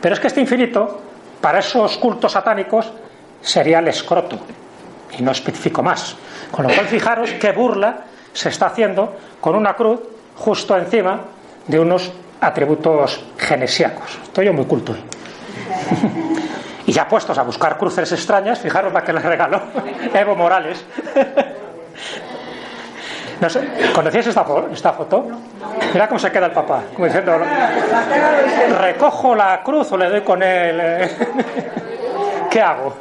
[0.00, 1.00] Pero es que este infinito,
[1.40, 2.92] para esos cultos satánicos,
[3.40, 4.38] sería el escroto.
[5.18, 6.16] Y no especifico más.
[6.50, 10.00] Con lo cual, fijaros qué burla se está haciendo con una cruz
[10.36, 11.20] justo encima
[11.66, 14.18] de unos atributos genesiacos.
[14.22, 15.02] Estoy yo muy culto hoy.
[16.86, 19.60] y ya puestos a buscar cruces extrañas, fijaros la que les regaló
[20.14, 20.84] Evo Morales.
[23.94, 25.26] ¿conocías esta, esta foto?
[25.92, 27.40] Mira cómo se queda el papá, como diciendo,
[28.80, 30.80] recojo la cruz o le doy con él.
[32.50, 32.96] ¿Qué hago?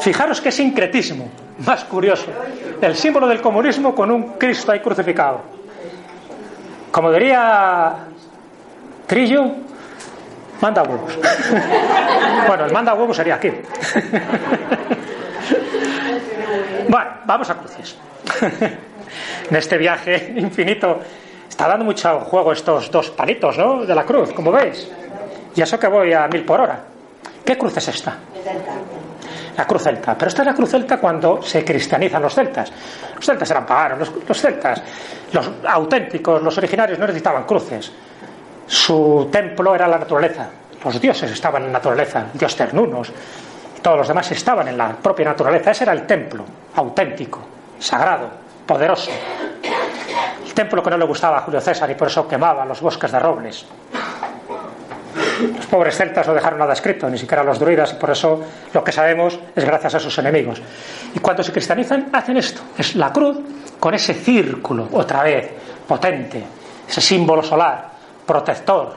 [0.00, 1.28] Fijaros qué sincretismo,
[1.66, 2.26] más curioso.
[2.80, 5.40] El símbolo del comunismo con un Cristo ahí crucificado.
[6.90, 7.94] Como diría
[9.06, 9.44] Trillo,
[10.60, 11.18] manda huevos.
[12.46, 13.50] Bueno, el manda huevos sería aquí.
[16.88, 17.96] Bueno, vamos a cruces
[19.50, 21.00] en este viaje infinito.
[21.48, 23.86] Está dando mucho juego estos dos palitos, ¿no?
[23.86, 24.90] De la cruz, como veis.
[25.54, 26.91] Y eso que voy a mil por hora.
[27.44, 28.16] ¿Qué cruz es esta?
[29.56, 30.16] La cruz celta.
[30.16, 32.72] Pero esta es la cruz celta cuando se cristianizan los celtas.
[33.16, 34.82] Los celtas eran paganos, los, celtas,
[35.32, 37.92] los auténticos, los originarios no necesitaban cruces.
[38.66, 40.48] Su templo era la naturaleza.
[40.82, 43.12] Los dioses estaban en la naturaleza, dios ternunos.
[43.82, 45.72] Todos los demás estaban en la propia naturaleza.
[45.72, 46.44] Ese era el templo
[46.76, 47.40] auténtico,
[47.78, 48.30] sagrado
[48.66, 49.10] poderoso.
[50.44, 53.10] El templo que no le gustaba a Julio César y por eso quemaba los bosques
[53.10, 53.66] de robles.
[55.42, 58.40] Los pobres celtas no dejaron nada escrito, ni siquiera los druidas, y por eso
[58.72, 60.60] lo que sabemos es gracias a sus enemigos.
[61.14, 63.38] Y cuando se cristianizan, hacen esto: es la cruz
[63.80, 65.50] con ese círculo, otra vez,
[65.86, 66.42] potente,
[66.88, 67.90] ese símbolo solar,
[68.26, 68.96] protector,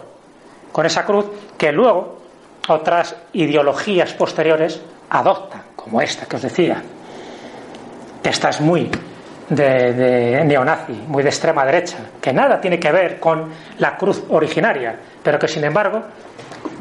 [0.72, 1.26] con esa cruz
[1.58, 2.20] que luego
[2.68, 6.82] otras ideologías posteriores adoptan, como esta que os decía.
[8.24, 8.90] Esta es muy
[9.50, 14.98] de, neonazi, muy de extrema derecha, que nada tiene que ver con la cruz originaria,
[15.22, 16.02] pero que sin embargo,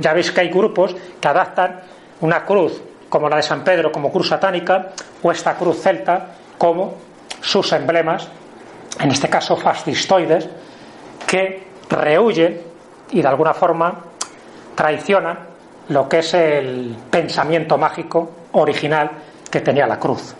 [0.00, 1.80] ya veis que hay grupos que adaptan
[2.20, 4.90] una cruz como la de San Pedro como cruz satánica
[5.22, 6.94] o esta cruz celta como
[7.40, 8.28] sus emblemas,
[8.98, 10.48] en este caso fascistoides,
[11.26, 12.60] que rehuyen
[13.10, 14.00] y de alguna forma
[14.74, 15.38] traicionan
[15.88, 19.10] lo que es el pensamiento mágico original
[19.50, 20.34] que tenía la cruz.